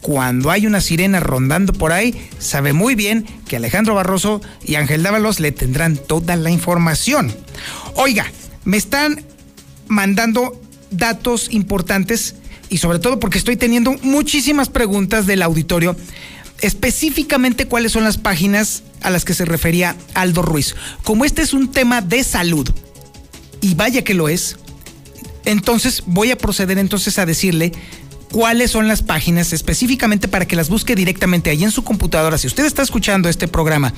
cuando 0.00 0.50
hay 0.50 0.66
una 0.66 0.80
sirena 0.80 1.20
rondando 1.20 1.72
por 1.72 1.92
ahí, 1.92 2.14
sabe 2.38 2.72
muy 2.72 2.94
bien 2.94 3.26
que 3.46 3.56
Alejandro 3.56 3.94
Barroso 3.94 4.40
y 4.64 4.74
Ángel 4.76 5.02
Dávalos 5.02 5.40
le 5.40 5.52
tendrán 5.52 5.96
toda 5.96 6.36
la 6.36 6.50
información. 6.50 7.34
Oiga, 7.94 8.26
me 8.64 8.76
están 8.76 9.24
mandando 9.86 10.60
datos 10.90 11.48
importantes 11.50 12.36
y 12.68 12.78
sobre 12.78 12.98
todo 12.98 13.18
porque 13.18 13.38
estoy 13.38 13.56
teniendo 13.56 13.94
muchísimas 14.02 14.68
preguntas 14.68 15.26
del 15.26 15.42
auditorio 15.42 15.96
específicamente 16.60 17.66
cuáles 17.66 17.92
son 17.92 18.04
las 18.04 18.18
páginas 18.18 18.82
a 19.00 19.10
las 19.10 19.24
que 19.24 19.34
se 19.34 19.44
refería 19.44 19.96
Aldo 20.14 20.42
Ruiz. 20.42 20.74
Como 21.04 21.24
este 21.24 21.42
es 21.42 21.52
un 21.52 21.70
tema 21.70 22.00
de 22.00 22.24
salud, 22.24 22.68
y 23.60 23.74
vaya 23.74 24.02
que 24.02 24.14
lo 24.14 24.28
es, 24.28 24.56
entonces 25.44 26.02
voy 26.06 26.30
a 26.30 26.38
proceder 26.38 26.78
entonces 26.78 27.18
a 27.18 27.26
decirle 27.26 27.72
cuáles 28.30 28.70
son 28.70 28.88
las 28.88 29.02
páginas 29.02 29.52
específicamente 29.52 30.28
para 30.28 30.46
que 30.46 30.56
las 30.56 30.68
busque 30.68 30.94
directamente 30.94 31.50
ahí 31.50 31.64
en 31.64 31.70
su 31.70 31.82
computadora. 31.82 32.38
Si 32.38 32.46
usted 32.46 32.66
está 32.66 32.82
escuchando 32.82 33.28
este 33.28 33.48
programa 33.48 33.94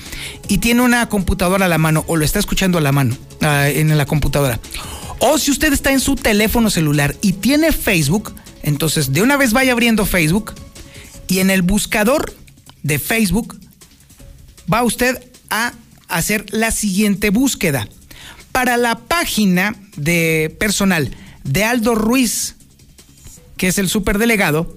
y 0.49 0.59
tiene 0.59 0.83
una 0.83 1.09
computadora 1.09 1.67
a 1.67 1.69
la 1.69 1.79
mano 1.79 2.05
o 2.07 2.17
lo 2.17 2.25
está 2.25 2.39
escuchando 2.39 2.79
a 2.79 2.81
la 2.81 2.93
mano 2.93 3.17
ah, 3.41 3.69
en 3.69 3.97
la 3.97 4.07
computadora, 4.07 4.61
o 5.19 5.39
si 5.39 5.51
usted 5.51 5.73
está 5.73 5.93
en 5.93 6.01
su 6.01 6.15
teléfono 6.15 6.71
celular 6.71 7.17
y 7.21 7.33
tiene 7.33 7.73
Facebook, 7.73 8.33
entonces 8.63 9.13
de 9.13 9.23
una 9.23 9.37
vez 9.37 9.53
vaya 9.53 9.73
abriendo 9.73 10.07
Facebook 10.07 10.55
y 11.29 11.41
en 11.41 11.51
el 11.51 11.63
buscador 11.63 12.35
de 12.83 12.99
Facebook, 12.99 13.59
va 14.73 14.83
usted 14.83 15.17
a 15.51 15.73
hacer 16.09 16.47
la 16.51 16.71
siguiente 16.71 17.31
búsqueda. 17.31 17.89
Para 18.53 18.77
la 18.77 18.99
página 18.99 19.77
de 19.97 20.55
personal 20.59 21.15
de 21.45 21.65
Aldo 21.65 21.95
Ruiz, 21.95 22.57
que 23.57 23.69
es 23.69 23.79
el 23.79 23.89
superdelegado, 23.89 24.77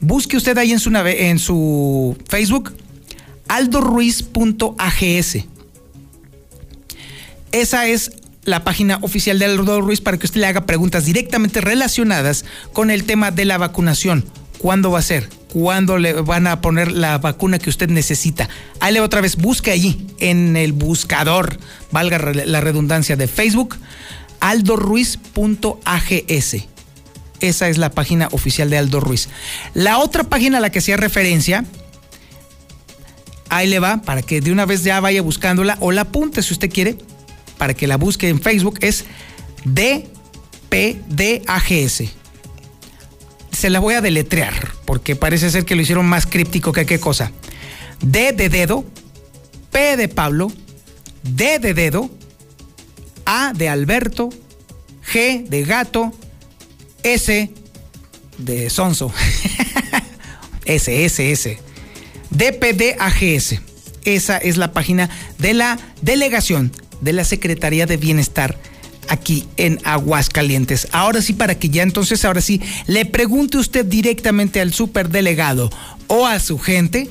busque 0.00 0.36
usted 0.36 0.58
ahí 0.58 0.72
en 0.72 0.80
su, 0.80 0.90
en 0.94 1.38
su 1.38 2.16
Facebook 2.28 2.74
aldoruiz.ags. 3.48 5.38
Esa 7.52 7.86
es 7.86 8.12
la 8.44 8.64
página 8.64 8.98
oficial 9.02 9.38
de 9.38 9.44
Aldo 9.46 9.80
Ruiz 9.80 10.00
para 10.00 10.18
que 10.18 10.26
usted 10.26 10.40
le 10.40 10.46
haga 10.46 10.66
preguntas 10.66 11.04
directamente 11.06 11.60
relacionadas 11.60 12.44
con 12.72 12.90
el 12.90 13.04
tema 13.04 13.30
de 13.30 13.44
la 13.44 13.58
vacunación. 13.58 14.24
¿Cuándo 14.64 14.90
va 14.90 14.98
a 15.00 15.02
ser? 15.02 15.28
cuándo 15.52 15.98
le 15.98 16.14
van 16.14 16.46
a 16.46 16.62
poner 16.62 16.90
la 16.90 17.18
vacuna 17.18 17.58
que 17.58 17.68
usted 17.68 17.90
necesita. 17.90 18.48
Ahí 18.80 18.98
otra 18.98 19.20
vez, 19.20 19.36
busque 19.36 19.70
allí 19.70 20.06
en 20.20 20.56
el 20.56 20.72
buscador, 20.72 21.58
valga 21.92 22.18
la 22.18 22.62
redundancia 22.62 23.14
de 23.14 23.28
Facebook, 23.28 23.76
aldoruiz.ags. 24.40 26.56
Esa 27.40 27.68
es 27.68 27.76
la 27.76 27.90
página 27.90 28.28
oficial 28.32 28.70
de 28.70 28.78
Aldo 28.78 29.00
Ruiz. 29.00 29.28
La 29.74 29.98
otra 29.98 30.24
página 30.24 30.56
a 30.56 30.60
la 30.62 30.70
que 30.70 30.78
hacía 30.78 30.96
referencia, 30.96 31.66
ahí 33.50 33.68
le 33.68 33.80
va, 33.80 33.98
para 33.98 34.22
que 34.22 34.40
de 34.40 34.50
una 34.50 34.64
vez 34.64 34.82
ya 34.82 34.98
vaya 34.98 35.20
buscándola 35.20 35.76
o 35.80 35.92
la 35.92 36.00
apunte 36.00 36.42
si 36.42 36.54
usted 36.54 36.70
quiere, 36.70 36.96
para 37.58 37.74
que 37.74 37.86
la 37.86 37.98
busque 37.98 38.30
en 38.30 38.40
Facebook, 38.40 38.78
es 38.80 39.04
DPDAGS 39.66 40.94
se 43.64 43.70
la 43.70 43.80
voy 43.80 43.94
a 43.94 44.02
deletrear, 44.02 44.74
porque 44.84 45.16
parece 45.16 45.50
ser 45.50 45.64
que 45.64 45.74
lo 45.74 45.80
hicieron 45.80 46.04
más 46.04 46.26
críptico 46.26 46.70
que 46.70 46.84
qué 46.84 47.00
cosa. 47.00 47.32
D 48.02 48.32
de 48.32 48.50
dedo, 48.50 48.84
P 49.72 49.96
de 49.96 50.06
Pablo, 50.08 50.52
D 51.22 51.58
de 51.60 51.72
dedo, 51.72 52.10
A 53.24 53.54
de 53.54 53.70
Alberto, 53.70 54.28
G 55.10 55.48
de 55.48 55.64
gato, 55.64 56.12
S 57.04 57.50
de 58.36 58.68
sonso. 58.68 59.10
S, 60.66 61.04
S, 61.06 61.32
S. 61.32 61.58
DPDAGS. 62.28 63.62
Esa 64.04 64.36
es 64.36 64.58
la 64.58 64.74
página 64.74 65.08
de 65.38 65.54
la 65.54 65.78
Delegación 66.02 66.70
de 67.00 67.14
la 67.14 67.24
Secretaría 67.24 67.86
de 67.86 67.96
Bienestar 67.96 68.58
aquí 69.08 69.46
en 69.56 69.80
Aguascalientes. 69.84 70.88
Ahora 70.92 71.22
sí, 71.22 71.32
para 71.32 71.56
que 71.56 71.68
ya 71.68 71.82
entonces, 71.82 72.24
ahora 72.24 72.40
sí, 72.40 72.60
le 72.86 73.06
pregunte 73.06 73.58
usted 73.58 73.84
directamente 73.84 74.60
al 74.60 74.72
superdelegado 74.72 75.70
o 76.06 76.26
a 76.26 76.38
su 76.40 76.58
gente 76.58 77.08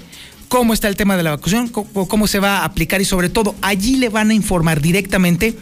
cómo 0.48 0.74
está 0.74 0.88
el 0.88 0.96
tema 0.96 1.18
de 1.18 1.24
la 1.24 1.32
vacunación, 1.32 1.68
cómo, 1.68 2.08
cómo 2.08 2.28
se 2.28 2.40
va 2.40 2.60
a 2.60 2.66
aplicar 2.66 3.02
y 3.02 3.06
sobre 3.06 3.30
todo 3.30 3.56
allí 3.62 3.96
le 3.96 4.10
van 4.10 4.30
a 4.30 4.34
informar 4.34 4.82
directamente 4.82 5.58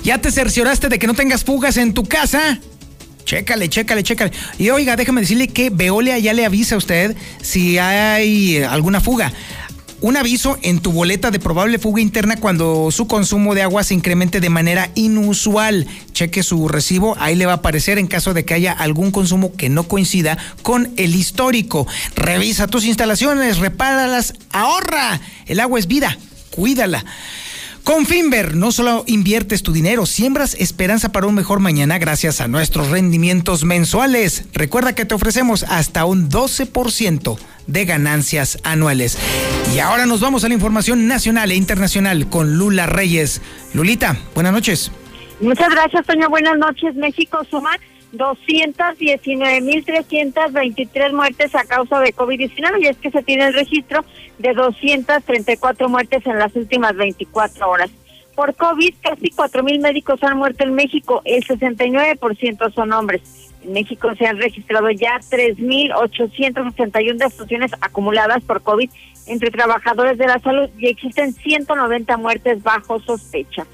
¿Ya 0.03 0.21
te 0.21 0.31
cercioraste 0.31 0.89
de 0.89 0.99
que 0.99 1.07
no 1.07 1.15
tengas 1.15 1.43
fugas 1.43 1.77
en 1.77 1.95
tu 1.95 2.03
casa? 2.03 2.59
Chécale, 3.25 3.67
chécale, 3.67 4.03
chécale. 4.03 4.31
Y 4.59 4.69
oiga, 4.69 4.95
déjame 4.95 5.21
decirle 5.21 5.47
que 5.47 5.71
Veolia 5.71 6.19
ya 6.19 6.33
le 6.33 6.45
avisa 6.45 6.75
a 6.75 6.77
usted 6.77 7.15
si 7.41 7.79
hay 7.79 8.61
alguna 8.61 9.01
fuga. 9.01 9.33
Un 9.99 10.15
aviso 10.15 10.59
en 10.61 10.79
tu 10.79 10.91
boleta 10.91 11.31
de 11.31 11.39
probable 11.39 11.79
fuga 11.79 12.01
interna 12.01 12.35
cuando 12.37 12.91
su 12.91 13.07
consumo 13.07 13.55
de 13.55 13.63
agua 13.63 13.83
se 13.83 13.95
incremente 13.95 14.39
de 14.39 14.49
manera 14.51 14.91
inusual. 14.93 15.87
Cheque 16.13 16.43
su 16.43 16.67
recibo, 16.67 17.15
ahí 17.19 17.35
le 17.35 17.47
va 17.47 17.53
a 17.53 17.55
aparecer 17.55 17.97
en 17.97 18.05
caso 18.05 18.35
de 18.35 18.45
que 18.45 18.53
haya 18.53 18.73
algún 18.73 19.09
consumo 19.09 19.53
que 19.53 19.69
no 19.69 19.87
coincida 19.87 20.37
con 20.61 20.93
el 20.97 21.15
histórico. 21.15 21.87
Revisa 22.15 22.67
tus 22.67 22.85
instalaciones, 22.85 23.57
repáralas, 23.57 24.35
ahorra. 24.51 25.19
El 25.47 25.59
agua 25.59 25.79
es 25.79 25.87
vida, 25.87 26.15
cuídala. 26.51 27.03
Con 27.87 28.05
Finver 28.05 28.57
no 28.57 28.73
solo 28.73 29.05
inviertes 29.07 29.63
tu 29.63 29.71
dinero, 29.71 30.05
siembras 30.05 30.55
esperanza 30.55 31.13
para 31.13 31.25
un 31.25 31.35
mejor 31.35 31.61
mañana 31.61 31.97
gracias 31.99 32.41
a 32.41 32.49
nuestros 32.49 32.89
rendimientos 32.89 33.63
mensuales. 33.63 34.43
Recuerda 34.51 34.93
que 34.93 35.05
te 35.05 35.15
ofrecemos 35.15 35.63
hasta 35.63 36.03
un 36.03 36.29
12% 36.29 37.39
de 37.65 37.85
ganancias 37.85 38.59
anuales. 38.65 39.17
Y 39.73 39.79
ahora 39.79 40.05
nos 40.05 40.19
vamos 40.19 40.43
a 40.43 40.49
la 40.49 40.53
información 40.53 41.07
nacional 41.07 41.49
e 41.49 41.55
internacional 41.55 42.27
con 42.27 42.57
Lula 42.57 42.87
Reyes. 42.87 43.41
Lulita, 43.73 44.17
buenas 44.35 44.51
noches. 44.51 44.91
Muchas 45.39 45.69
gracias, 45.69 46.05
Toño. 46.05 46.27
Buenas 46.27 46.57
noches. 46.57 46.93
México 46.95 47.39
suma 47.49 47.71
219.323 48.13 51.13
muertes 51.13 51.53
a 51.55 51.65
causa 51.65 51.99
de 51.99 52.13
COVID-19 52.13 52.81
y 52.81 52.87
es 52.87 52.95
que 52.97 53.11
se 53.11 53.21
tiene 53.23 53.47
el 53.47 53.53
registro 53.53 54.05
de 54.39 54.53
234 54.53 55.89
muertes 55.89 56.25
en 56.25 56.39
las 56.39 56.55
últimas 56.55 56.95
24 56.95 57.69
horas. 57.69 57.91
Por 58.35 58.55
COVID, 58.55 58.93
casi 59.01 59.31
4.000 59.31 59.81
médicos 59.81 60.23
han 60.23 60.37
muerto 60.37 60.63
en 60.63 60.75
México, 60.75 61.21
el 61.25 61.43
69% 61.43 62.73
son 62.73 62.93
hombres. 62.93 63.21
En 63.63 63.73
México 63.73 64.13
se 64.15 64.27
han 64.27 64.37
registrado 64.37 64.91
ya 64.91 65.19
3.861 65.19 67.17
defunciones 67.17 67.71
acumuladas 67.81 68.43
por 68.43 68.61
COVID 68.61 68.89
entre 69.25 69.51
trabajadores 69.51 70.17
de 70.17 70.27
la 70.27 70.39
salud 70.39 70.69
y 70.77 70.87
existen 70.87 71.33
190 71.33 72.15
muertes 72.17 72.61
bajo 72.61 72.99
sospecha. 73.01 73.65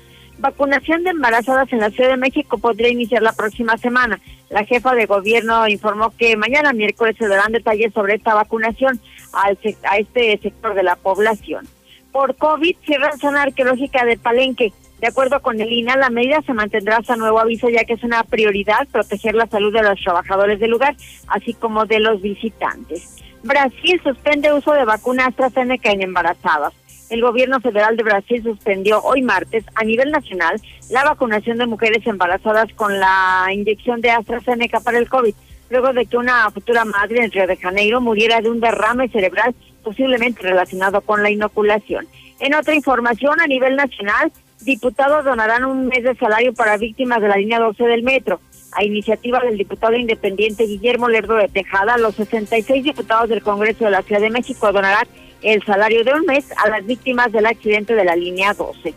Vacunación 0.43 1.05
de 1.05 1.11
embarazadas 1.11 1.71
en 1.71 1.79
la 1.79 1.89
Ciudad 1.89 2.09
de 2.09 2.17
México 2.17 2.57
podría 2.57 2.89
iniciar 2.89 3.21
la 3.21 3.31
próxima 3.31 3.77
semana. 3.77 4.19
La 4.49 4.65
jefa 4.65 4.93
de 4.93 5.05
gobierno 5.05 5.65
informó 5.69 6.09
que 6.17 6.35
mañana 6.35 6.73
miércoles 6.73 7.15
se 7.17 7.29
darán 7.29 7.53
detalles 7.53 7.93
sobre 7.93 8.15
esta 8.15 8.33
vacunación 8.33 8.99
al, 9.31 9.57
a 9.89 9.97
este 9.99 10.37
sector 10.39 10.73
de 10.73 10.83
la 10.83 10.97
población. 10.97 11.65
Por 12.11 12.35
COVID 12.35 12.75
cierran 12.85 13.17
zona 13.19 13.43
arqueológica 13.43 14.03
de 14.03 14.17
Palenque. 14.17 14.73
De 14.99 15.07
acuerdo 15.07 15.41
con 15.41 15.61
el 15.61 15.71
INA, 15.71 15.95
la 15.95 16.09
medida 16.09 16.41
se 16.45 16.53
mantendrá 16.53 16.97
hasta 16.97 17.15
nuevo 17.15 17.39
aviso 17.39 17.69
ya 17.69 17.85
que 17.85 17.93
es 17.93 18.03
una 18.03 18.21
prioridad 18.23 18.85
proteger 18.91 19.35
la 19.35 19.47
salud 19.47 19.71
de 19.71 19.83
los 19.83 20.01
trabajadores 20.01 20.59
del 20.59 20.71
lugar, 20.71 20.97
así 21.27 21.53
como 21.53 21.85
de 21.85 22.01
los 22.01 22.21
visitantes. 22.21 23.15
Brasil 23.43 24.01
suspende 24.03 24.51
uso 24.51 24.73
de 24.73 24.83
vacuna 24.83 25.27
AstraZeneca 25.27 25.89
en 25.91 26.01
embarazadas. 26.01 26.73
El 27.09 27.21
gobierno 27.21 27.59
federal 27.59 27.97
de 27.97 28.03
Brasil 28.03 28.41
suspendió 28.43 29.01
hoy 29.03 29.21
martes 29.21 29.63
a 29.75 29.83
nivel 29.83 30.11
nacional 30.11 30.59
la 30.89 31.03
vacunación 31.03 31.57
de 31.57 31.67
mujeres 31.67 32.05
embarazadas 32.07 32.71
con 32.75 32.99
la 32.99 33.47
inyección 33.53 34.01
de 34.01 34.11
AstraZeneca 34.11 34.79
para 34.79 34.97
el 34.97 35.09
COVID, 35.09 35.35
luego 35.69 35.93
de 35.93 36.05
que 36.05 36.17
una 36.17 36.49
futura 36.51 36.85
madre 36.85 37.23
en 37.23 37.31
Río 37.31 37.47
de 37.47 37.57
Janeiro 37.57 38.01
muriera 38.01 38.41
de 38.41 38.49
un 38.49 38.59
derrame 38.59 39.09
cerebral 39.09 39.53
posiblemente 39.83 40.41
relacionado 40.41 41.01
con 41.01 41.21
la 41.21 41.29
inoculación. 41.29 42.07
En 42.39 42.55
otra 42.55 42.73
información, 42.73 43.39
a 43.41 43.47
nivel 43.47 43.75
nacional, 43.75 44.31
diputados 44.61 45.25
donarán 45.25 45.65
un 45.65 45.87
mes 45.87 46.03
de 46.03 46.15
salario 46.15 46.53
para 46.53 46.77
víctimas 46.77 47.21
de 47.21 47.27
la 47.27 47.37
línea 47.37 47.59
12 47.59 47.83
del 47.83 48.03
metro. 48.03 48.39
A 48.71 48.83
iniciativa 48.83 49.39
del 49.39 49.57
diputado 49.57 49.95
independiente 49.95 50.63
Guillermo 50.63 51.07
Lerdo 51.07 51.35
de 51.35 51.47
Tejada, 51.47 51.97
los 51.97 52.15
66 52.15 52.83
diputados 52.83 53.29
del 53.29 53.43
Congreso 53.43 53.85
de 53.85 53.91
la 53.91 54.01
Ciudad 54.01 54.21
de 54.21 54.31
México 54.31 54.71
donarán 54.71 55.05
el 55.43 55.63
salario 55.63 56.03
de 56.03 56.13
un 56.13 56.25
mes 56.25 56.45
a 56.63 56.69
las 56.69 56.85
víctimas 56.85 57.31
del 57.31 57.45
accidente 57.45 57.95
de 57.95 58.05
la 58.05 58.15
línea 58.15 58.53
12. 58.53 58.93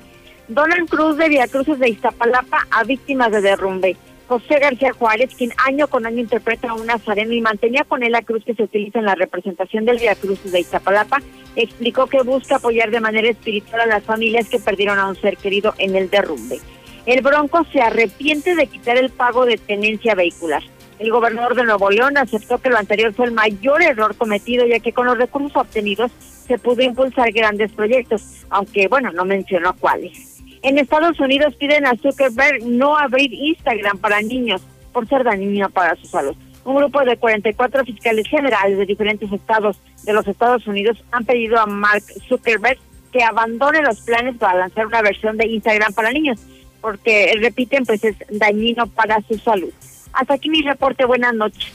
Donan 0.49 0.87
Cruz 0.87 1.17
de 1.17 1.49
Cruces 1.51 1.79
de 1.79 1.89
Iztapalapa 1.89 2.67
a 2.71 2.85
víctimas 2.85 3.33
de 3.33 3.41
derrumbe. 3.41 3.97
José 4.29 4.59
García 4.59 4.93
Juárez, 4.93 5.35
quien 5.37 5.53
año 5.67 5.87
con 5.87 6.05
año 6.05 6.19
interpreta 6.19 6.71
a 6.71 6.75
un 6.75 6.87
nazareno 6.87 7.33
y 7.33 7.41
mantenía 7.41 7.85
con 7.85 8.03
él 8.03 8.13
la 8.13 8.23
cruz 8.23 8.45
que 8.45 8.55
se 8.55 8.65
utiliza 8.65 8.99
en 8.99 9.05
la 9.05 9.15
representación 9.15 9.85
del 9.85 10.01
Cruces 10.21 10.51
de 10.51 10.61
Iztapalapa, 10.61 11.19
explicó 11.55 12.07
que 12.07 12.23
busca 12.23 12.57
apoyar 12.57 12.91
de 12.91 13.01
manera 13.01 13.29
espiritual 13.29 13.83
a 13.83 13.87
las 13.87 14.05
familias 14.05 14.49
que 14.49 14.59
perdieron 14.59 14.99
a 14.99 15.09
un 15.09 15.17
ser 15.17 15.37
querido 15.37 15.75
en 15.79 15.95
el 15.95 16.11
derrumbe. 16.11 16.59
El 17.07 17.23
Bronco 17.23 17.65
se 17.73 17.81
arrepiente 17.81 18.57
de 18.57 18.67
quitar 18.67 18.99
el 18.99 19.11
pago 19.11 19.47
de 19.47 19.59
tenencia 19.59 20.17
vehicular. 20.17 20.63
El 20.99 21.13
gobernador 21.13 21.55
de 21.55 21.65
Nuevo 21.65 21.91
León 21.91 22.17
aceptó 22.17 22.59
que 22.59 22.71
lo 22.71 22.79
anterior 22.79 23.13
fue 23.13 23.27
el 23.27 23.33
mayor 23.33 23.83
error 23.83 24.17
cometido, 24.17 24.67
ya 24.67 24.81
que 24.81 24.93
con 24.93 25.07
los 25.07 25.19
recursos 25.19 25.57
obtenidos 25.57 26.11
se 26.47 26.59
pudo 26.59 26.83
impulsar 26.83 27.33
grandes 27.33 27.73
proyectos, 27.73 28.47
aunque 28.51 28.89
bueno, 28.89 29.13
no 29.13 29.25
mencionó 29.25 29.75
cuáles. 29.77 30.43
En 30.63 30.79
Estados 30.79 31.19
Unidos 31.21 31.55
piden 31.57 31.87
a 31.87 31.97
Zuckerberg 31.97 32.65
no 32.65 32.97
abrir 32.97 33.33
Instagram 33.33 33.99
para 33.99 34.21
niños 34.21 34.63
por 34.93 35.07
ser 35.09 35.25
dañino 35.25 35.71
para 35.71 35.95
su 35.97 36.07
salud. 36.07 36.35
Un 36.65 36.77
grupo 36.77 37.05
de 37.05 37.17
44 37.17 37.85
fiscales 37.85 38.27
generales 38.29 38.77
de 38.79 38.87
diferentes 38.87 39.31
estados 39.31 39.79
de 40.03 40.13
los 40.13 40.27
Estados 40.27 40.67
Unidos 40.67 41.05
han 41.13 41.25
pedido 41.25 41.61
a 41.61 41.67
Mark 41.67 42.03
Zuckerberg 42.29 42.79
que 43.13 43.23
abandone 43.23 43.83
los 43.83 44.01
planes 44.01 44.37
para 44.37 44.59
lanzar 44.59 44.87
una 44.87 45.03
versión 45.03 45.37
de 45.37 45.47
Instagram 45.47 45.93
para 45.93 46.11
niños, 46.11 46.41
porque 46.81 47.33
repiten 47.41 47.87
pues 47.87 48.03
es 48.03 48.17
dañino 48.31 48.87
para 48.89 49.21
su 49.23 49.39
salud. 49.39 49.73
Hasta 50.13 50.35
aquí 50.35 50.51
mi 50.51 50.63
reporte, 50.63 51.05
buenas 51.05 51.35
noches. 51.35 51.73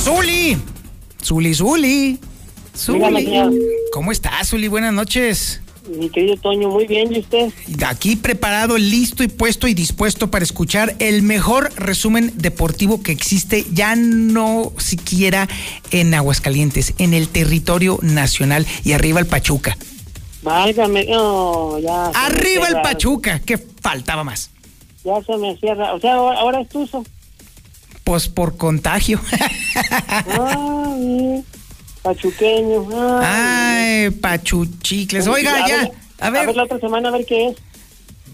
Zuli, 0.00 0.56
Zuli, 1.22 1.54
Zuli, 1.54 2.18
Zuli. 2.76 3.28
¿Cómo 3.92 4.12
estás, 4.12 4.48
Zuli? 4.50 4.68
Buenas 4.68 4.92
noches. 4.92 5.60
Mi 5.88 6.08
querido 6.10 6.36
Toño, 6.36 6.68
muy 6.68 6.86
bien, 6.86 7.12
¿y 7.12 7.20
usted? 7.20 7.52
Aquí 7.86 8.14
preparado, 8.14 8.78
listo 8.78 9.22
y 9.24 9.28
puesto 9.28 9.66
y 9.66 9.74
dispuesto 9.74 10.30
para 10.30 10.44
escuchar 10.44 10.94
el 10.98 11.22
mejor 11.22 11.72
resumen 11.74 12.32
deportivo 12.36 13.02
que 13.02 13.12
existe, 13.12 13.64
ya 13.72 13.96
no 13.96 14.72
siquiera 14.78 15.48
en 15.90 16.14
Aguascalientes, 16.14 16.94
en 16.98 17.14
el 17.14 17.28
territorio 17.28 17.98
nacional 18.02 18.66
y 18.84 18.92
arriba 18.92 19.20
el 19.20 19.26
Pachuca. 19.26 19.76
Válgame, 20.42 21.06
no, 21.06 21.78
ya. 21.80 22.06
Arriba 22.08 22.68
el 22.68 22.82
Pachuca, 22.82 23.40
que 23.40 23.58
faltaba 23.58 24.22
más. 24.22 24.50
Ya 25.02 25.20
se 25.22 25.36
me 25.38 25.56
cierra, 25.56 25.94
o 25.94 26.00
sea, 26.00 26.14
ahora 26.14 26.60
es 26.60 26.68
tuzo. 26.68 27.04
Pues 28.10 28.28
por 28.28 28.56
contagio. 28.56 29.20
Ah, 30.36 30.96
Pachuqueño. 32.02 32.88
Ay, 33.22 34.10
pachuchicles. 34.10 35.28
Oiga, 35.28 35.68
ya. 35.68 35.92
a 36.18 36.30
ver. 36.30 36.42
A 36.42 36.46
ver 36.46 36.56
la 36.56 36.64
otra 36.64 36.80
semana, 36.80 37.10
a 37.10 37.12
ver 37.12 37.24
qué 37.24 37.50
es. 37.50 37.56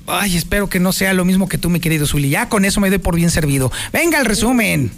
Ay, 0.07 0.35
espero 0.35 0.70
que 0.70 0.81
no 0.81 0.93
sea 0.93 1.12
lo 1.12 1.27
mismo 1.27 1.47
que 1.47 1.59
tú, 1.59 1.68
mi 1.68 1.79
querido 1.79 2.07
Zuli. 2.07 2.31
Ya 2.31 2.49
con 2.49 2.64
eso 2.64 2.81
me 2.81 2.89
doy 2.89 3.01
por 3.01 3.16
bien 3.16 3.29
servido. 3.29 3.70
Venga 3.93 4.18
el 4.18 4.24
resumen. 4.24 4.93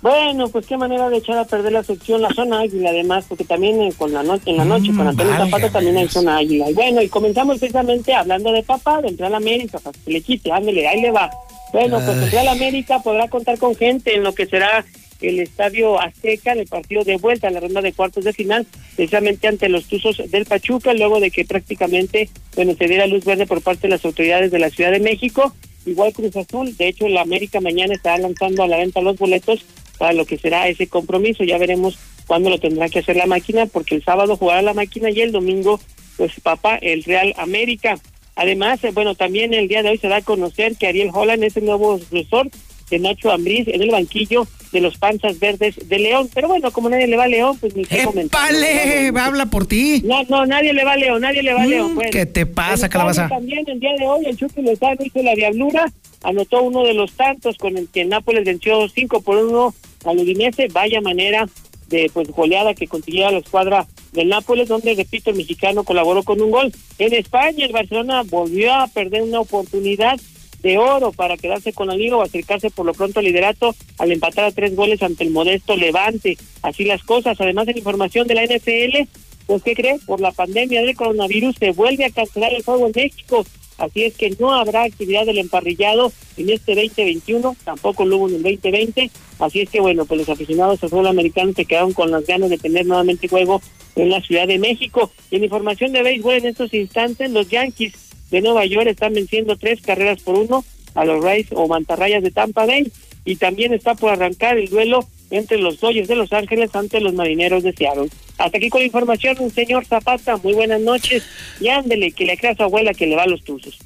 Bueno, 0.00 0.48
pues 0.48 0.64
qué 0.64 0.78
manera 0.78 1.10
de 1.10 1.18
echar 1.18 1.36
a 1.36 1.44
perder 1.44 1.72
la 1.72 1.82
sección, 1.82 2.22
la 2.22 2.32
zona 2.32 2.60
águila, 2.60 2.88
además, 2.88 3.26
porque 3.28 3.44
también 3.44 3.78
eh, 3.82 3.92
con 3.98 4.10
la 4.10 4.22
noche, 4.22 4.52
en 4.52 4.56
la 4.56 4.64
noche 4.64 4.90
con 4.96 5.06
Antonio 5.06 5.36
Zapata 5.36 5.70
también 5.70 5.98
hay 5.98 6.08
zona 6.08 6.38
águila. 6.38 6.70
Y 6.70 6.72
bueno, 6.72 7.02
y 7.02 7.10
comenzamos 7.10 7.58
precisamente 7.58 8.14
hablando 8.14 8.52
de 8.52 8.62
papá, 8.62 9.02
de 9.02 9.08
entrar 9.08 9.34
a 9.34 9.36
América, 9.36 9.78
para 9.80 9.98
que 10.02 10.10
le 10.10 10.22
quite, 10.22 10.50
ándele, 10.50 10.88
ahí 10.88 11.02
le 11.02 11.10
va. 11.10 11.30
Bueno, 11.72 12.00
pues 12.04 12.22
entrar 12.22 12.46
a 12.46 12.52
América 12.52 12.98
podrá 13.00 13.28
contar 13.28 13.58
con 13.58 13.74
gente 13.74 14.14
en 14.14 14.22
lo 14.22 14.34
que 14.34 14.46
será 14.46 14.84
el 15.22 15.40
Estadio 15.40 16.00
Azteca 16.00 16.52
en 16.52 16.60
el 16.60 16.66
partido 16.66 17.04
de 17.04 17.16
vuelta 17.16 17.48
en 17.48 17.54
la 17.54 17.60
ronda 17.60 17.80
de 17.80 17.92
cuartos 17.92 18.24
de 18.24 18.32
final, 18.32 18.66
precisamente 18.96 19.48
ante 19.48 19.68
los 19.68 19.84
Tuzos 19.84 20.30
del 20.30 20.44
Pachuca, 20.46 20.92
luego 20.92 21.20
de 21.20 21.30
que 21.30 21.44
prácticamente 21.44 22.28
bueno, 22.56 22.74
se 22.74 22.88
diera 22.88 23.06
luz 23.06 23.24
verde 23.24 23.46
por 23.46 23.62
parte 23.62 23.82
de 23.82 23.90
las 23.90 24.04
autoridades 24.04 24.50
de 24.50 24.58
la 24.58 24.70
Ciudad 24.70 24.90
de 24.90 25.00
México. 25.00 25.54
Igual 25.86 26.12
Cruz 26.12 26.36
Azul, 26.36 26.76
de 26.76 26.88
hecho, 26.88 27.08
la 27.08 27.22
América 27.22 27.60
mañana 27.60 27.94
estará 27.94 28.18
lanzando 28.18 28.62
a 28.62 28.68
la 28.68 28.76
venta 28.76 29.00
los 29.00 29.16
boletos 29.16 29.64
para 29.98 30.12
lo 30.12 30.26
que 30.26 30.38
será 30.38 30.68
ese 30.68 30.86
compromiso. 30.86 31.42
Ya 31.44 31.58
veremos 31.58 31.98
cuándo 32.26 32.50
lo 32.50 32.58
tendrá 32.58 32.88
que 32.88 33.00
hacer 33.00 33.16
la 33.16 33.26
máquina, 33.26 33.66
porque 33.66 33.96
el 33.96 34.04
sábado 34.04 34.36
jugará 34.36 34.62
la 34.62 34.74
máquina 34.74 35.10
y 35.10 35.20
el 35.20 35.32
domingo, 35.32 35.80
pues 36.16 36.32
papá, 36.40 36.76
el 36.76 37.02
Real 37.04 37.34
América. 37.36 37.98
Además, 38.36 38.82
eh, 38.84 38.90
bueno, 38.92 39.14
también 39.14 39.52
el 39.54 39.68
día 39.68 39.82
de 39.82 39.90
hoy 39.90 39.98
se 39.98 40.08
da 40.08 40.16
a 40.16 40.22
conocer 40.22 40.76
que 40.76 40.86
Ariel 40.86 41.10
Holland 41.12 41.44
es 41.44 41.56
el 41.56 41.66
nuevo 41.66 41.98
sucesor 41.98 42.48
de 42.90 42.98
Nacho 42.98 43.30
Ambriz 43.30 43.68
en 43.68 43.82
el 43.82 43.90
banquillo 43.90 44.46
de 44.72 44.80
los 44.80 44.96
Panzas 44.96 45.38
Verdes 45.38 45.88
de 45.88 45.98
León. 45.98 46.28
Pero 46.34 46.48
bueno, 46.48 46.70
como 46.70 46.88
nadie 46.88 47.06
le 47.06 47.16
va 47.16 47.24
a 47.24 47.28
León, 47.28 47.56
pues 47.58 47.76
ni 47.76 47.84
qué 47.84 48.04
comentar. 48.04 48.40
¡Vale! 48.40 49.12
Habla 49.18 49.46
por 49.46 49.66
ti. 49.66 50.02
No, 50.04 50.22
no, 50.24 50.46
nadie 50.46 50.72
le 50.72 50.84
va 50.84 50.92
a 50.92 50.96
León, 50.96 51.20
nadie 51.20 51.42
le 51.42 51.52
va 51.52 51.62
a 51.62 51.66
León. 51.66 51.94
Bueno, 51.94 52.10
¿Qué 52.10 52.26
te 52.26 52.46
pasa, 52.46 52.88
Calabaza? 52.88 53.28
También 53.28 53.64
el 53.68 53.80
día 53.80 53.92
de 53.98 54.06
hoy 54.06 54.26
el 54.26 54.36
Chucky 54.36 54.62
Lozano 54.62 54.96
hizo 55.04 55.22
la 55.22 55.34
diablura, 55.34 55.92
anotó 56.22 56.62
uno 56.62 56.84
de 56.84 56.94
los 56.94 57.12
tantos 57.12 57.56
con 57.58 57.76
el 57.76 57.88
que 57.88 58.04
Nápoles 58.04 58.44
venció 58.44 58.88
5 58.88 59.20
por 59.20 59.36
1 59.36 59.74
al 60.06 60.18
Udinese. 60.18 60.68
Vaya 60.72 61.00
manera 61.00 61.46
de 61.92 62.10
pues 62.12 62.28
goleada 62.28 62.74
que 62.74 62.88
consiguió 62.88 63.30
la 63.30 63.38
escuadra 63.38 63.86
del 64.12 64.28
Nápoles, 64.28 64.68
donde, 64.68 64.94
repito, 64.94 65.30
el 65.30 65.36
mexicano 65.36 65.84
colaboró 65.84 66.24
con 66.24 66.40
un 66.40 66.50
gol. 66.50 66.72
En 66.98 67.14
España, 67.14 67.64
el 67.64 67.72
Barcelona 67.72 68.22
volvió 68.28 68.74
a 68.74 68.88
perder 68.88 69.22
una 69.22 69.40
oportunidad 69.40 70.18
de 70.62 70.78
oro 70.78 71.12
para 71.12 71.36
quedarse 71.36 71.72
con 71.72 71.88
la 71.88 71.96
liga 71.96 72.16
o 72.16 72.22
acercarse 72.22 72.70
por 72.70 72.86
lo 72.86 72.94
pronto 72.94 73.18
al 73.18 73.26
liderato 73.26 73.74
al 73.98 74.12
empatar 74.12 74.44
a 74.44 74.52
tres 74.52 74.74
goles 74.76 75.02
ante 75.02 75.24
el 75.24 75.30
modesto 75.30 75.76
Levante. 75.76 76.38
Así 76.62 76.84
las 76.84 77.02
cosas. 77.02 77.40
Además 77.40 77.66
de 77.66 77.72
la 77.72 77.78
información 77.78 78.26
de 78.26 78.34
la 78.34 78.44
NFL, 78.44 79.08
pues 79.46 79.62
¿qué 79.62 79.74
cree? 79.74 79.98
Por 80.06 80.20
la 80.20 80.32
pandemia 80.32 80.82
del 80.82 80.96
coronavirus 80.96 81.56
se 81.58 81.72
vuelve 81.72 82.04
a 82.04 82.10
cancelar 82.10 82.52
el 82.54 82.64
juego 82.64 82.86
en 82.86 82.92
México. 82.94 83.44
Así 83.82 84.04
es 84.04 84.14
que 84.14 84.30
no 84.38 84.54
habrá 84.54 84.84
actividad 84.84 85.26
del 85.26 85.38
emparrillado 85.38 86.12
en 86.36 86.50
este 86.50 86.76
2021, 86.76 87.56
tampoco 87.64 88.04
lo 88.04 88.18
hubo 88.18 88.28
en 88.28 88.36
el 88.36 88.42
2020. 88.42 89.10
Así 89.40 89.60
es 89.60 89.70
que 89.70 89.80
bueno, 89.80 90.04
pues 90.04 90.20
los 90.20 90.28
aficionados 90.28 90.80
al 90.82 90.88
fútbol 90.88 91.08
americano 91.08 91.52
se 91.52 91.64
quedaron 91.64 91.92
con 91.92 92.12
las 92.12 92.24
ganas 92.24 92.48
de 92.48 92.58
tener 92.58 92.86
nuevamente 92.86 93.26
juego 93.26 93.60
en 93.96 94.10
la 94.10 94.20
Ciudad 94.20 94.46
de 94.46 94.60
México. 94.60 95.10
En 95.32 95.42
información 95.42 95.92
de 95.92 96.04
béisbol 96.04 96.34
en 96.34 96.46
estos 96.46 96.72
instantes, 96.72 97.32
los 97.32 97.48
Yankees 97.48 97.94
de 98.30 98.40
Nueva 98.40 98.64
York 98.66 98.86
están 98.86 99.14
venciendo 99.14 99.56
tres 99.56 99.82
carreras 99.82 100.22
por 100.22 100.38
uno 100.38 100.64
a 100.94 101.04
los 101.04 101.22
Rays 101.22 101.48
o 101.50 101.66
Mantarrayas 101.66 102.22
de 102.22 102.30
Tampa 102.30 102.66
Bay 102.66 102.92
y 103.24 103.34
también 103.34 103.74
está 103.74 103.96
por 103.96 104.10
arrancar 104.10 104.58
el 104.58 104.68
duelo 104.68 105.08
entre 105.32 105.58
los 105.58 105.80
Dodgers 105.80 106.08
de 106.08 106.16
Los 106.16 106.32
Ángeles 106.32 106.70
ante 106.74 107.00
los 107.00 107.14
Marineros 107.14 107.62
de 107.62 107.72
Seattle. 107.72 108.08
Hasta 108.38 108.58
aquí 108.58 108.68
con 108.68 108.80
la 108.80 108.86
información, 108.86 109.36
señor 109.50 109.84
Zapata, 109.86 110.36
muy 110.36 110.52
buenas 110.52 110.80
noches 110.80 111.22
y 111.60 111.68
ándele, 111.68 112.12
que 112.12 112.24
le 112.24 112.36
crea 112.36 112.52
a 112.52 112.56
su 112.56 112.62
abuela 112.62 112.92
que 112.92 113.06
le 113.06 113.16
va 113.16 113.22
a 113.22 113.26
los 113.26 113.42
tuzos. 113.42 113.78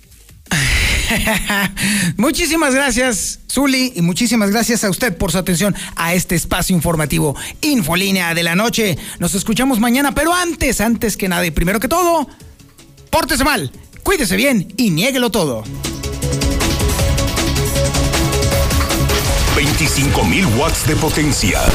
muchísimas 2.16 2.74
gracias, 2.74 3.40
Zuli, 3.50 3.92
y 3.94 4.02
muchísimas 4.02 4.50
gracias 4.50 4.84
a 4.84 4.90
usted 4.90 5.16
por 5.16 5.30
su 5.30 5.38
atención 5.38 5.74
a 5.94 6.14
este 6.14 6.34
espacio 6.34 6.74
informativo 6.74 7.36
Infolínea 7.60 8.34
de 8.34 8.42
la 8.42 8.56
Noche. 8.56 8.98
Nos 9.18 9.34
escuchamos 9.34 9.78
mañana, 9.78 10.14
pero 10.14 10.34
antes, 10.34 10.80
antes 10.80 11.16
que 11.16 11.28
nada 11.28 11.46
y 11.46 11.50
primero 11.50 11.80
que 11.80 11.88
todo, 11.88 12.28
pórtese 13.10 13.44
mal, 13.44 13.70
cuídese 14.02 14.36
bien 14.36 14.72
y 14.76 14.90
niéguelo 14.90 15.30
todo. 15.30 15.64
25.000 19.56 20.54
watts 20.58 20.84
de 20.84 20.94
potencia. 20.96 21.62